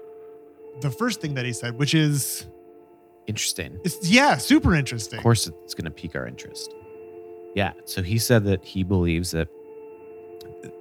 [0.81, 2.47] the first thing that he said, which is
[3.27, 3.81] Interesting.
[3.85, 5.19] it's yeah, super interesting.
[5.19, 6.75] Of course, it's going to pique our interest.
[7.55, 7.73] Yeah.
[7.85, 9.49] So he said that he believes that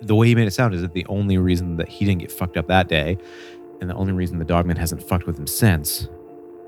[0.01, 2.31] the way he made it sound is that the only reason that he didn't get
[2.31, 3.17] fucked up that day
[3.81, 6.07] and the only reason the dogman hasn't fucked with him since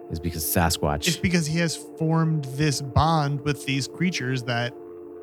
[0.10, 1.08] is because Sasquatch.
[1.08, 4.74] It's because he has formed this bond with these creatures that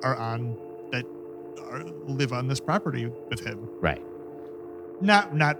[0.02, 0.56] are on
[0.92, 1.04] that
[1.70, 3.68] are, live on this property with him.
[3.80, 4.02] right.
[5.00, 5.58] Not not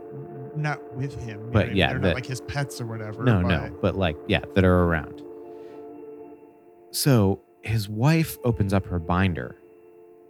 [0.57, 1.41] not with him.
[1.47, 1.77] know But what I mean?
[1.77, 3.23] yeah, they're the- not like his pets or whatever.
[3.25, 5.23] No, but no, but like, yeah, that are around.
[6.91, 9.57] So his wife opens up her binder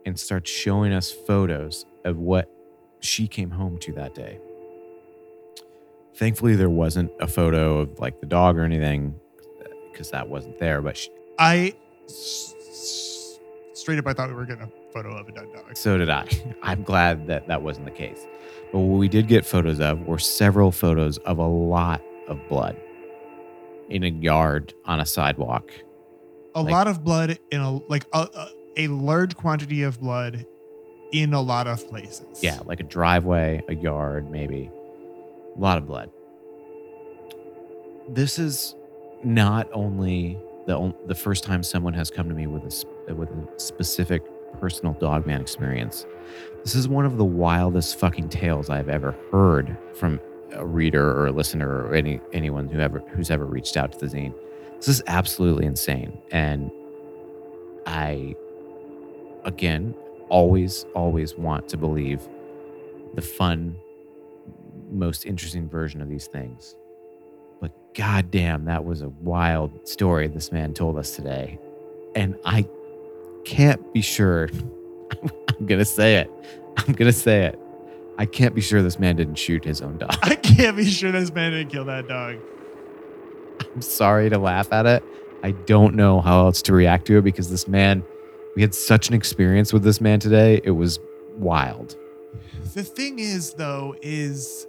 [0.07, 2.51] and starts showing us photos of what
[3.01, 4.39] she came home to that day.
[6.17, 9.15] Thankfully, there wasn't a photo of like the dog or anything
[9.61, 10.81] uh, because that wasn't there.
[10.81, 13.41] But she, I s-
[13.75, 15.77] straight up, I thought we were getting a photo of a dead dog.
[15.77, 16.27] so did I.
[16.63, 18.21] I'm glad that that wasn't the case.
[18.75, 22.77] But what we did get photos of were several photos of a lot of blood
[23.89, 25.71] in a yard on a sidewalk.
[26.57, 30.45] A Like- lot of blood in a like a, a, a large quantity of blood
[31.13, 32.43] in a lot of places.
[32.43, 34.69] Yeah, like a driveway, a yard, maybe.
[35.57, 36.11] A lot of blood.
[38.09, 38.75] This is
[39.23, 43.49] not only the the first time someone has come to me with a with a
[43.61, 44.23] specific
[44.61, 46.07] personal dogman experience.
[46.65, 50.19] This is one of the wildest fucking tales I've ever heard from
[50.55, 53.99] a reader or a listener or any anyone who ever who's ever reached out to
[53.99, 54.35] the zine.
[54.77, 56.71] This is absolutely insane, and
[57.87, 58.35] I
[59.45, 59.95] again
[60.31, 62.27] always always want to believe
[63.15, 63.77] the fun
[64.91, 66.75] most interesting version of these things.
[67.61, 71.59] But goddamn that was a wild story this man told us today.
[72.17, 72.67] And i
[73.45, 74.49] can't be sure
[75.59, 76.31] i'm gonna say it.
[76.77, 77.59] I'm gonna say it.
[78.19, 80.17] I can't be sure this man didn't shoot his own dog.
[80.23, 82.37] I can't be sure this man didn't kill that dog.
[83.75, 85.03] i'm sorry to laugh at it.
[85.43, 88.05] I don't know how else to react to it because this man
[88.55, 90.61] we had such an experience with this man today.
[90.63, 91.01] It was
[91.37, 91.97] wild.
[92.75, 94.67] The thing is, though, is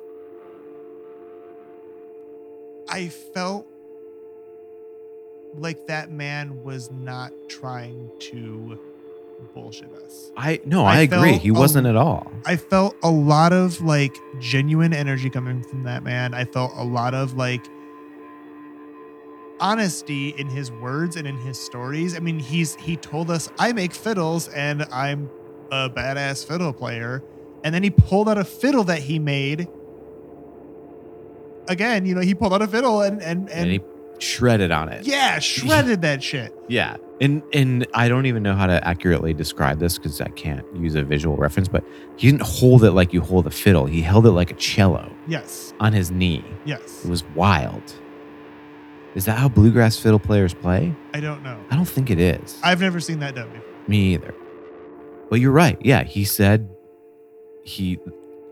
[2.89, 3.67] I felt
[5.57, 8.79] like that man was not trying to
[9.53, 10.31] bullshit us.
[10.37, 13.81] i no I i, agree he a- wasn't at all I felt a lot of
[13.81, 16.33] like genuine energy coming from that man.
[16.35, 17.65] I felt a lot of like
[19.59, 22.15] honesty in his words and in his stories.
[22.15, 25.29] I mean, he's he told us I make fiddles and I'm
[25.71, 27.23] a badass fiddle player.
[27.63, 29.67] And then he pulled out a fiddle that he made.
[31.67, 33.81] Again, you know, he pulled out a fiddle and and and, and he
[34.19, 36.53] shredded on it yeah, shredded that shit.
[36.67, 36.97] Yeah.
[37.21, 40.95] And and I don't even know how to accurately describe this because I can't use
[40.95, 41.83] a visual reference, but
[42.17, 43.85] he didn't hold it like you hold a fiddle.
[43.85, 45.73] He held it like a cello Yes.
[45.79, 46.43] on his knee.
[46.65, 47.05] Yes.
[47.05, 47.83] It was wild.
[49.15, 50.93] Is that how bluegrass fiddle players play?
[51.13, 51.57] I don't know.
[51.71, 52.59] I don't think it is.
[52.61, 53.65] I've never seen that done before.
[53.87, 54.33] Me either.
[55.29, 55.77] But you're right.
[55.81, 56.69] Yeah, he said
[57.63, 57.97] he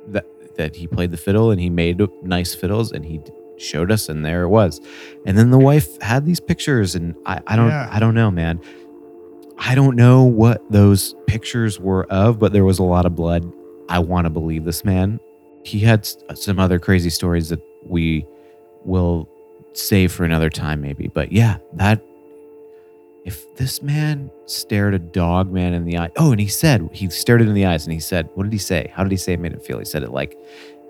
[0.07, 3.19] that that he played the fiddle and he made nice fiddles and he
[3.57, 4.81] showed us and there it was.
[5.25, 7.89] And then the wife had these pictures and I, I don't Yeah.
[7.91, 8.59] I don't know, man.
[9.57, 13.49] I don't know what those pictures were of, but there was a lot of blood.
[13.89, 15.19] I want to believe this man.
[15.63, 18.25] He had some other crazy stories that we
[18.83, 19.29] will
[19.73, 21.07] save for another time, maybe.
[21.07, 22.03] But yeah, that
[23.25, 27.09] if this man stared a dog man in the eye, oh, and he said he
[27.09, 28.91] stared it in the eyes, and he said, "What did he say?
[28.93, 30.37] How did he say it made him feel?" He said it like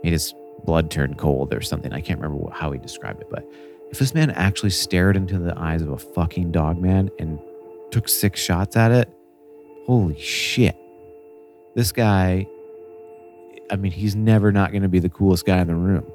[0.04, 0.34] made his
[0.66, 1.94] blood turned cold or something.
[1.94, 3.48] I can't remember how he described it, but
[3.92, 7.40] if this man actually stared into the eyes of a fucking dog man and
[7.92, 9.10] took six shots at it,
[9.86, 10.76] holy shit!
[11.76, 12.48] This guy,
[13.70, 16.06] I mean, he's never not going to be the coolest guy in the room.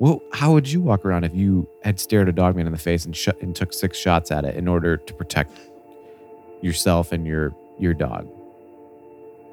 [0.00, 2.78] Well, how would you walk around if you had stared a dog man in the
[2.78, 5.58] face and, sh- and took six shots at it in order to protect
[6.60, 8.28] yourself and your your dog?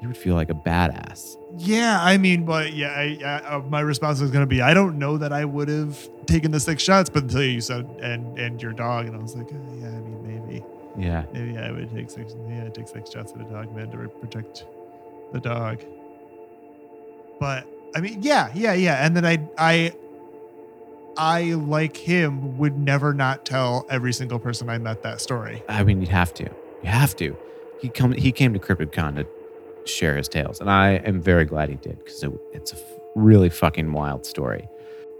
[0.02, 1.36] You would feel like a badass.
[1.58, 4.74] Yeah, I mean, but yeah, I, I, uh, my response was going to be, I
[4.74, 5.96] don't know that I would have
[6.26, 9.36] taken the six shots, but until you said and and your dog, and I was
[9.36, 10.64] like, oh, yeah, I mean, maybe,
[10.98, 13.92] Yeah, maybe I would take six, yeah, I'd take six shots at a dog man
[13.92, 14.66] to protect
[15.32, 15.84] the dog.
[17.38, 19.92] But I mean, yeah, yeah, yeah, and then I, I,
[21.16, 25.62] I like him would never not tell every single person I met that story.
[25.68, 26.44] I mean, you'd have to.
[26.82, 27.36] You have to.
[27.80, 28.10] He come.
[28.12, 29.26] He came to CryptidCon to
[29.88, 32.76] share his tales, and I am very glad he did because it, it's a
[33.14, 34.68] really fucking wild story.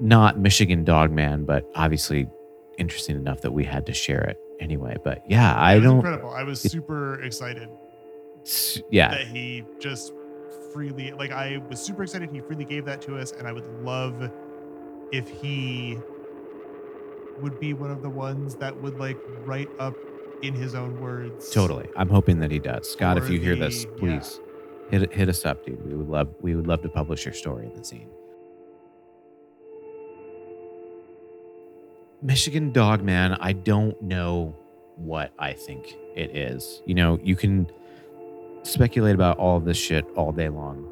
[0.00, 2.28] Not Michigan Dogman, but obviously
[2.78, 4.96] interesting enough that we had to share it anyway.
[5.04, 5.96] But yeah, I was don't.
[5.96, 6.30] incredible.
[6.30, 7.68] I was it- super excited
[8.90, 10.12] Yeah, that he just
[10.72, 13.66] freely like I was super excited he freely gave that to us and I would
[13.84, 14.30] love
[15.12, 15.98] if he
[17.40, 19.94] would be one of the ones that would like write up
[20.42, 21.50] in his own words.
[21.50, 21.88] Totally.
[21.96, 22.90] I'm hoping that he does.
[22.90, 24.40] Scott, if you hear this, please.
[24.42, 24.51] yeah.
[24.92, 25.84] Hit hit us up, dude.
[25.86, 28.08] We would love we would love to publish your story in the zine.
[32.20, 34.54] Michigan Dog Man, I don't know
[34.96, 36.82] what I think it is.
[36.84, 37.72] You know, you can
[38.64, 40.86] speculate about all this shit all day long.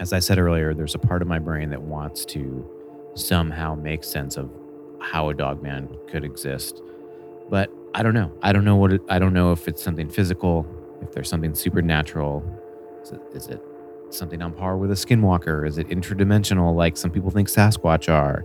[0.00, 2.68] As I said earlier, there's a part of my brain that wants to
[3.14, 4.50] somehow make sense of
[5.00, 6.82] how a dog man could exist.
[7.48, 8.32] But I don't know.
[8.42, 10.66] I don't know what it, I don't know if it's something physical,
[11.02, 12.44] if there's something supernatural.
[13.02, 13.62] Is it, is it
[14.10, 15.66] something on par with a skinwalker?
[15.66, 18.44] Is it interdimensional like some people think Sasquatch are?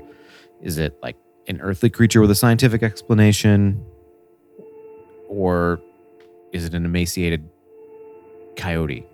[0.61, 3.83] Is it like an earthly creature with a scientific explanation?
[5.27, 5.81] Or
[6.53, 7.49] is it an emaciated
[8.55, 9.05] coyote?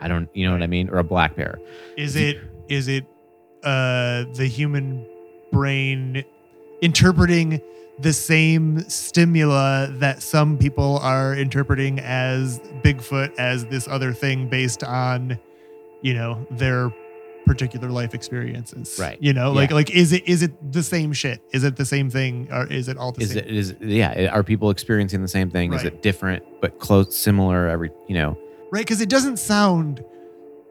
[0.00, 0.88] I don't, you know what I mean?
[0.90, 1.58] Or a black bear.
[1.96, 2.38] Is it
[2.68, 3.04] is it
[3.62, 5.06] uh the human
[5.52, 6.24] brain
[6.80, 7.60] interpreting
[8.00, 14.82] the same stimuli that some people are interpreting as Bigfoot as this other thing based
[14.84, 15.38] on,
[16.02, 16.90] you know, their
[17.46, 18.96] particular life experiences.
[18.98, 19.18] Right.
[19.20, 19.76] You know, like Yeah.
[19.76, 21.42] like is it is it the same shit?
[21.52, 23.38] Is it the same thing or is it all the Is same?
[23.38, 24.28] it is yeah?
[24.32, 25.72] Are people experiencing the same thing?
[25.72, 27.66] Is it different but close, similar?
[27.68, 28.38] Every you know,
[28.70, 28.80] right?
[28.84, 30.04] Because it doesn't sound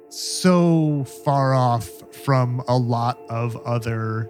[0.10, 1.90] so far off
[2.24, 4.30] from a lot of other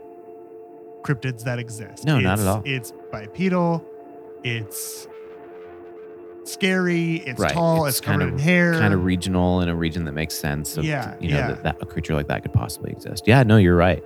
[1.03, 2.05] cryptids that exist.
[2.05, 2.61] No, not It's- at all.
[2.65, 3.85] It's bipedal.
[4.43, 5.07] It's
[6.43, 7.15] scary.
[7.17, 7.51] It's Right.
[7.51, 7.85] tall.
[7.85, 8.73] It's It's, covered kind of- in hair.
[8.73, 10.77] kind of regional in a region that makes sense.
[10.77, 11.47] Of, Yeah, you know yeah.
[11.49, 13.27] that, that a creature like that could possibly exist.
[13.27, 14.03] Yeah, no, you're right.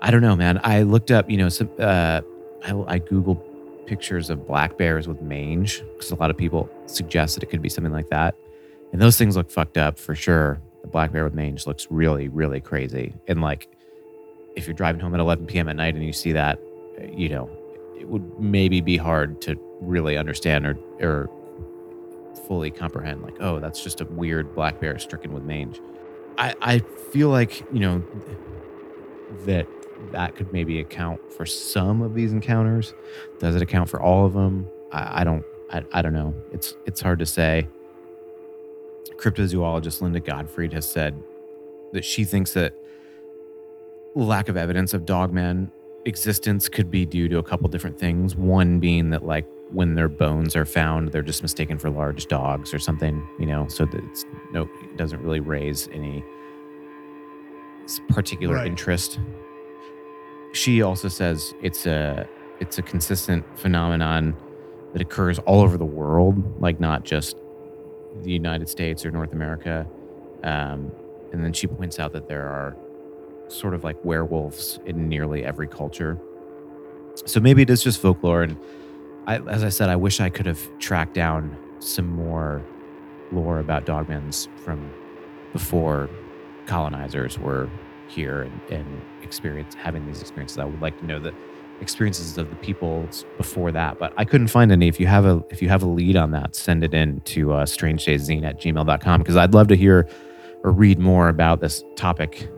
[0.00, 0.60] I don't know, man.
[0.64, 1.70] I looked up, you know, some.
[1.78, 2.22] Uh,
[2.64, 3.40] I, I googled
[3.86, 7.62] pictures of black bears with mange because a lot of people suggest that it could
[7.62, 8.34] be something like that,
[8.92, 10.58] and those things look fucked up for sure.
[10.82, 13.68] The black bear with mange looks really, really crazy, and like
[14.56, 15.68] if you're driving home at 11 p.m.
[15.68, 16.60] at night and you see that,
[17.12, 17.50] you know,
[17.98, 21.30] it would maybe be hard to really understand or or
[22.46, 25.80] fully comprehend like oh that's just a weird black bear stricken with mange.
[26.38, 28.02] I i feel like you know
[29.44, 29.66] that
[30.10, 32.94] that could maybe account for some of these encounters.
[33.38, 34.66] Does it account for all of them?
[34.90, 36.34] I, I don't I, I don't know.
[36.52, 37.68] It's it's hard to say.
[39.16, 41.22] Cryptozoologist Linda Godfrey has said
[41.92, 42.74] that she thinks that
[44.14, 45.70] lack of evidence of dogman
[46.04, 48.34] existence could be due to a couple different things.
[48.36, 52.74] One being that like when their bones are found they're just mistaken for large dogs
[52.74, 53.66] or something you know?
[53.68, 56.22] So that it's no it doesn't really raise any
[58.08, 58.66] particular Right.
[58.66, 59.18] interest.
[60.52, 62.28] She also says it's a
[62.60, 64.36] it's a consistent phenomenon
[64.92, 67.36] that occurs all over the world like not just
[68.22, 69.86] the united states or north america.
[70.44, 70.92] Um,
[71.32, 72.76] and then she points out that there are
[73.52, 76.18] sort of like werewolves in nearly every culture
[77.26, 78.56] so maybe it is just folklore and
[79.26, 82.62] I, as I said, I wish I could have tracked down some more
[83.30, 84.90] lore about dogmans from
[85.52, 86.08] before
[86.66, 87.70] colonizers were
[88.08, 90.58] here and, and experience having these experiences.
[90.58, 91.32] I would like to know the
[91.80, 94.88] experiences of the peoples before that, but I couldn't find any.
[94.88, 97.52] If you have a if you have a lead on that, send it in to
[97.52, 100.08] uh, zine at gmail.com because I'd love to hear
[100.64, 102.48] or read more about this topic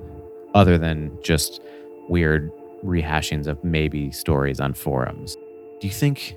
[0.55, 1.61] other than just
[2.09, 2.51] weird
[2.85, 5.37] rehashings of maybe stories on forums.
[5.81, 6.37] Do you think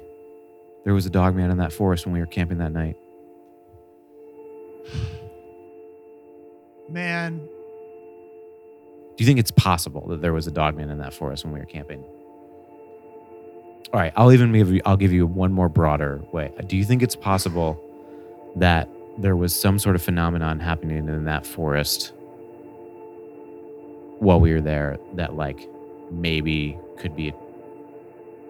[0.86, 2.97] there was a dog man in that forest when we were camping that night?
[6.89, 7.47] Man,
[9.18, 11.53] Do you think it's possible that there was a dog man in that forest when
[11.53, 12.03] we were camping?
[13.93, 16.51] All right, I'll even give you I'll give you one more broader way.
[16.68, 17.82] Do you think it's possible
[18.57, 22.13] that there was some sort of phenomenon happening in that forest
[24.20, 25.68] while we were there that like
[26.11, 27.30] maybe could be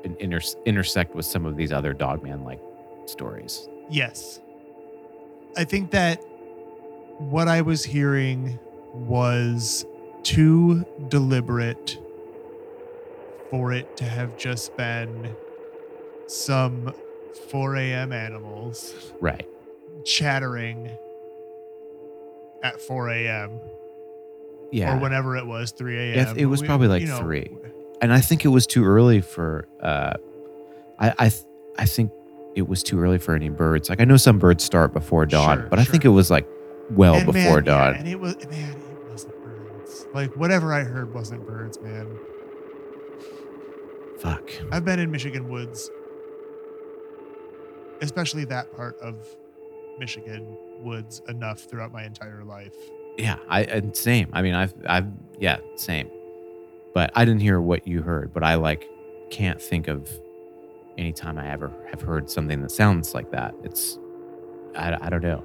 [0.03, 2.59] an inter- intersect with some of these other dogman like
[3.05, 3.68] stories?
[3.89, 4.39] yes.
[5.55, 6.18] I think that
[7.18, 8.59] what I was hearing
[8.93, 9.86] was
[10.22, 11.97] too deliberate
[13.49, 15.36] for it to have just been
[16.28, 16.93] some
[17.49, 18.11] 4 a.m.
[18.11, 19.47] animals Right.
[20.05, 20.91] chattering
[22.61, 23.59] at 4 a.m.
[24.72, 24.95] Yeah.
[24.97, 26.28] or whenever it was 3 a.m.
[26.38, 27.49] It- it was We- probably like you know, 3.
[28.01, 29.68] and I think it was too early for.
[29.82, 30.13] Uh,
[30.99, 31.43] I I th-
[31.78, 32.11] I think
[32.55, 33.89] it was too early for any birds.
[33.89, 36.47] Like I know some birds start before dawn, Sure, but I think it was like
[36.91, 37.95] well And before man, yeah, dawn.
[37.95, 40.07] and it was man, it wasn't birds.
[40.13, 42.07] Like whatever I heard wasn't birds, man.
[44.20, 44.49] Fuck.
[44.72, 45.91] I've been in Michigan woods,
[48.01, 49.15] especially that part of
[49.99, 52.76] Michigan woods enough throughout my entire life.
[53.18, 53.38] Yeah.
[53.49, 54.30] I and same.
[54.34, 55.07] I mean, I've I've
[55.39, 56.09] yeah same.
[56.93, 58.34] But I didn't hear what you heard.
[58.34, 58.88] But I like
[59.30, 60.09] can't think of
[60.97, 63.53] any time I ever have heard something that sounds like that.
[63.63, 63.99] It's
[64.76, 65.43] I, I don't know.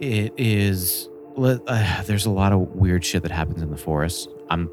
[0.00, 1.08] It is.
[1.36, 4.28] Uh, there's a lot of weird shit that happens in the forest.
[4.50, 4.70] I'm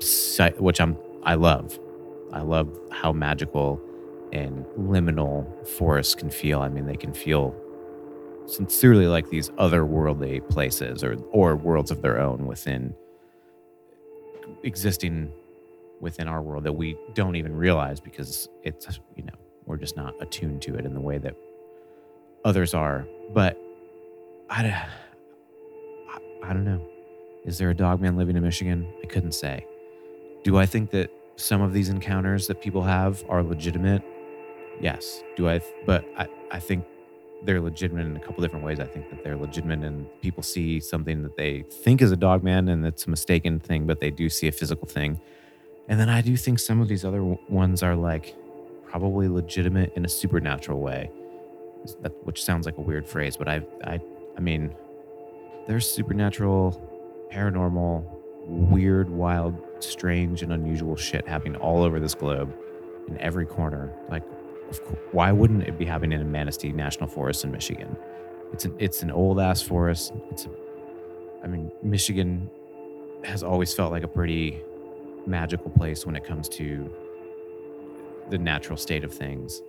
[0.57, 1.77] which I'm I love.
[2.31, 3.81] I love how magical
[4.31, 6.61] and liminal forests can feel.
[6.61, 7.55] I mean, they can feel
[8.45, 12.93] sincerely like these otherworldly places or or worlds of their own within
[14.63, 15.31] existing
[16.01, 19.33] within our world that we don't even realize because it's you know
[19.65, 21.35] we're just not attuned to it in the way that
[22.45, 23.07] others are.
[23.33, 23.57] But
[24.49, 24.65] i,
[26.09, 26.85] I, I don't know.
[27.45, 28.91] Is there a dog man living in michigan?
[29.01, 29.65] I couldn't say.
[30.43, 34.03] Do i think that some of these encounters that people have are legitimate?
[34.81, 35.23] Yes.
[35.37, 36.85] Do i but i, I think
[37.43, 38.79] they're legitimate in a couple different ways.
[38.79, 42.43] I think that they're legitimate and people see something that they think is a dog
[42.43, 45.19] man and it's a mistaken thing, but they do see a physical thing.
[45.87, 48.35] And then I do think some of these other ones are like
[48.89, 51.11] probably legitimate in a supernatural way,
[52.01, 53.99] that, which sounds like a weird phrase, but I, I,
[54.37, 54.73] I mean,
[55.67, 58.05] there's supernatural, paranormal,
[58.45, 62.53] weird, wild, strange, and unusual shit happening all over this globe
[63.07, 63.91] in every corner.
[64.09, 64.23] Like,
[65.11, 67.95] why wouldn't it be happening in Manistee National Forest in Michigan?
[68.51, 70.13] It's an it's an old ass forest.
[70.31, 70.49] It's a,
[71.43, 72.49] I mean, Michigan
[73.23, 74.61] has always felt like a pretty
[75.25, 76.93] magical place when it comes to
[78.29, 79.61] the natural state of things,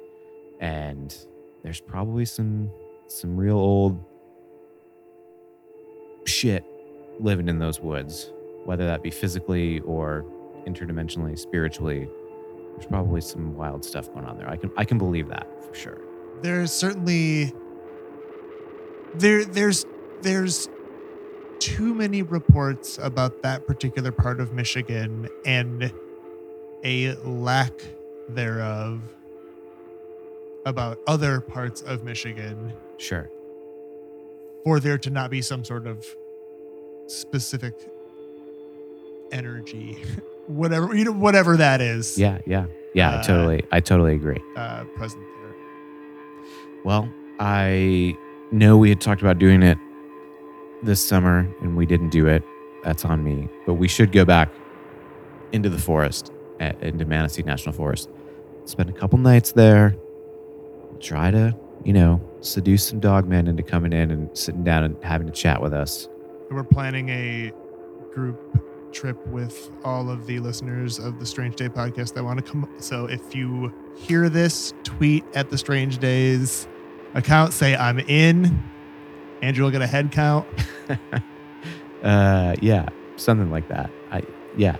[0.61, 1.17] and
[1.63, 2.70] there's probably some
[3.07, 4.05] some real old
[6.27, 6.65] shit
[7.20, 8.33] living in those woods,
[8.65, 10.24] whether that be physically or
[10.66, 12.09] interdimensionally, spiritually.
[12.77, 14.49] There's probably some wild stuff going on there.
[14.49, 15.99] I can I can believe that for sure.
[16.43, 17.53] There's certainly
[19.15, 19.87] there there's
[20.23, 20.69] there's
[21.61, 25.93] too many reports about that particular part of Michigan and
[26.85, 27.73] a lack
[28.29, 29.01] thereof
[30.67, 33.31] about other parts of Michigan Sure.
[34.65, 36.05] for there to not be some sort of
[37.07, 37.75] specific
[39.31, 40.03] energy
[40.47, 42.66] whatever you know whatever that is Yeah, yeah.
[42.95, 44.43] Yeah, I Uh, totally I totally agree.
[44.57, 45.55] uh present there
[46.85, 47.09] Well,
[47.41, 48.16] I
[48.53, 49.79] know we had talked about doing it
[50.83, 52.43] this summer and we didn't do it.
[52.85, 53.49] That's on me.
[53.66, 54.51] But we should go back
[55.53, 56.31] into the forest,
[56.61, 58.11] at, into Manistee National Forest.
[58.66, 59.97] Spend a couple nights there.
[61.01, 65.29] Try to, you know, seduce some dogmen into coming in and sitting down and having
[65.29, 66.09] a chat with us.
[66.51, 67.53] we're planning a
[68.12, 68.39] group
[68.95, 72.69] trip with all of the listeners of the Strange Day podcast that want to come.
[72.79, 76.69] So if you hear this, tweet at the Strange Days
[77.15, 78.62] account, say I'm in.
[79.43, 80.47] Andrew will get a head count.
[82.03, 83.91] uh, yeah, something like that.
[84.11, 84.23] I
[84.57, 84.77] yeah.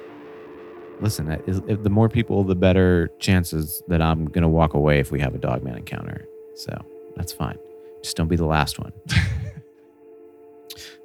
[1.01, 5.11] Listen, I- if the more people, the better chances that I'm gonna walk away if
[5.11, 6.27] we have a dogman encounter.
[6.55, 6.73] So
[7.16, 7.59] that's fine.
[8.03, 8.93] Just don't be the last one.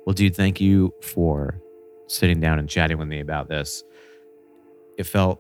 [0.06, 1.60] well, dude, thank you for
[2.10, 3.84] sitting down and chatting with me about this.
[4.98, 5.40] It felt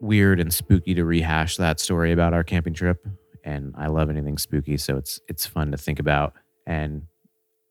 [0.00, 3.06] weird and spooky to rehash that story about our camping trip,
[3.44, 6.34] and I love anything spooky, so it's it's fun to think about.
[6.66, 7.02] And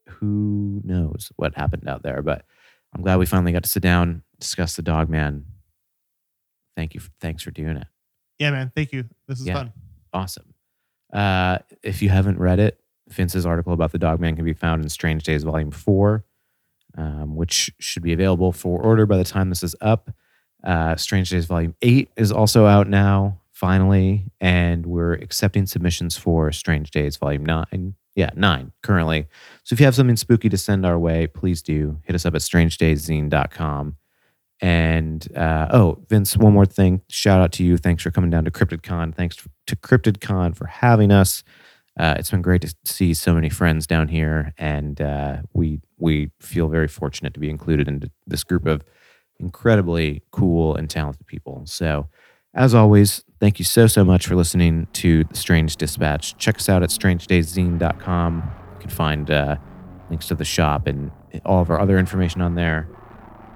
[0.08, 2.46] who knows what happened out there, but
[2.94, 5.46] I'm glad we finally got to sit down, discuss the dog man.
[6.76, 7.02] Thank you.
[7.20, 7.88] Thanks for doing it.
[8.40, 8.72] Yeah, man.
[8.76, 9.06] Thank you.
[9.28, 9.54] This is Yeah.
[9.56, 9.74] fun.
[10.14, 10.54] Awesome.
[11.14, 12.80] Uh, if you haven't read it,
[13.10, 16.24] Vince's article about the dog man can be found in Strange Days Volume 4,
[16.98, 20.12] um, which should be available for order by the time this is up.
[20.64, 26.52] Uh, Strange Days Volume 8 is also out now, finally, and we're accepting submissions for
[26.52, 27.96] Strange Days Volume 9.
[28.16, 29.28] Yeah, 9 currently.
[29.64, 32.36] So if you have something spooky to send our way, please do hit us up
[32.36, 33.96] at strangedayszine.com.
[34.62, 37.02] And uh, oh, Vince, one more thing.
[37.10, 37.78] Shout out to you.
[37.78, 39.16] Thanks for coming down to CryptidCon.
[39.16, 41.44] Thanks to CryptidCon for having us.
[42.00, 46.32] Uh, it's been great to see so many friends down here, and uh, we we
[46.40, 48.84] feel very fortunate to be included in this group of
[49.40, 51.64] incredibly cool and talented people.
[51.66, 52.08] So,
[52.54, 56.38] as always, thank you so so much for listening to the Strange Dispatch.
[56.38, 58.52] Check us out at strangedayszine.com.
[58.74, 59.58] You can find uh,
[60.10, 61.12] links to the shop and
[61.46, 62.88] all of our other information on there.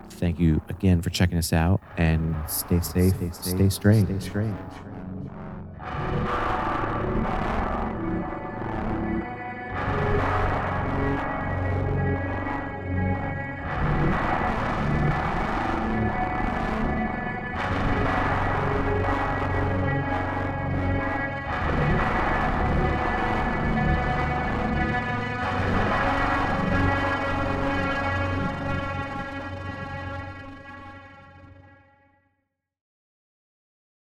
[0.09, 4.07] Thank you again for checking us out and stay safe, stay, strange.
[4.07, 4.55] Stay strange.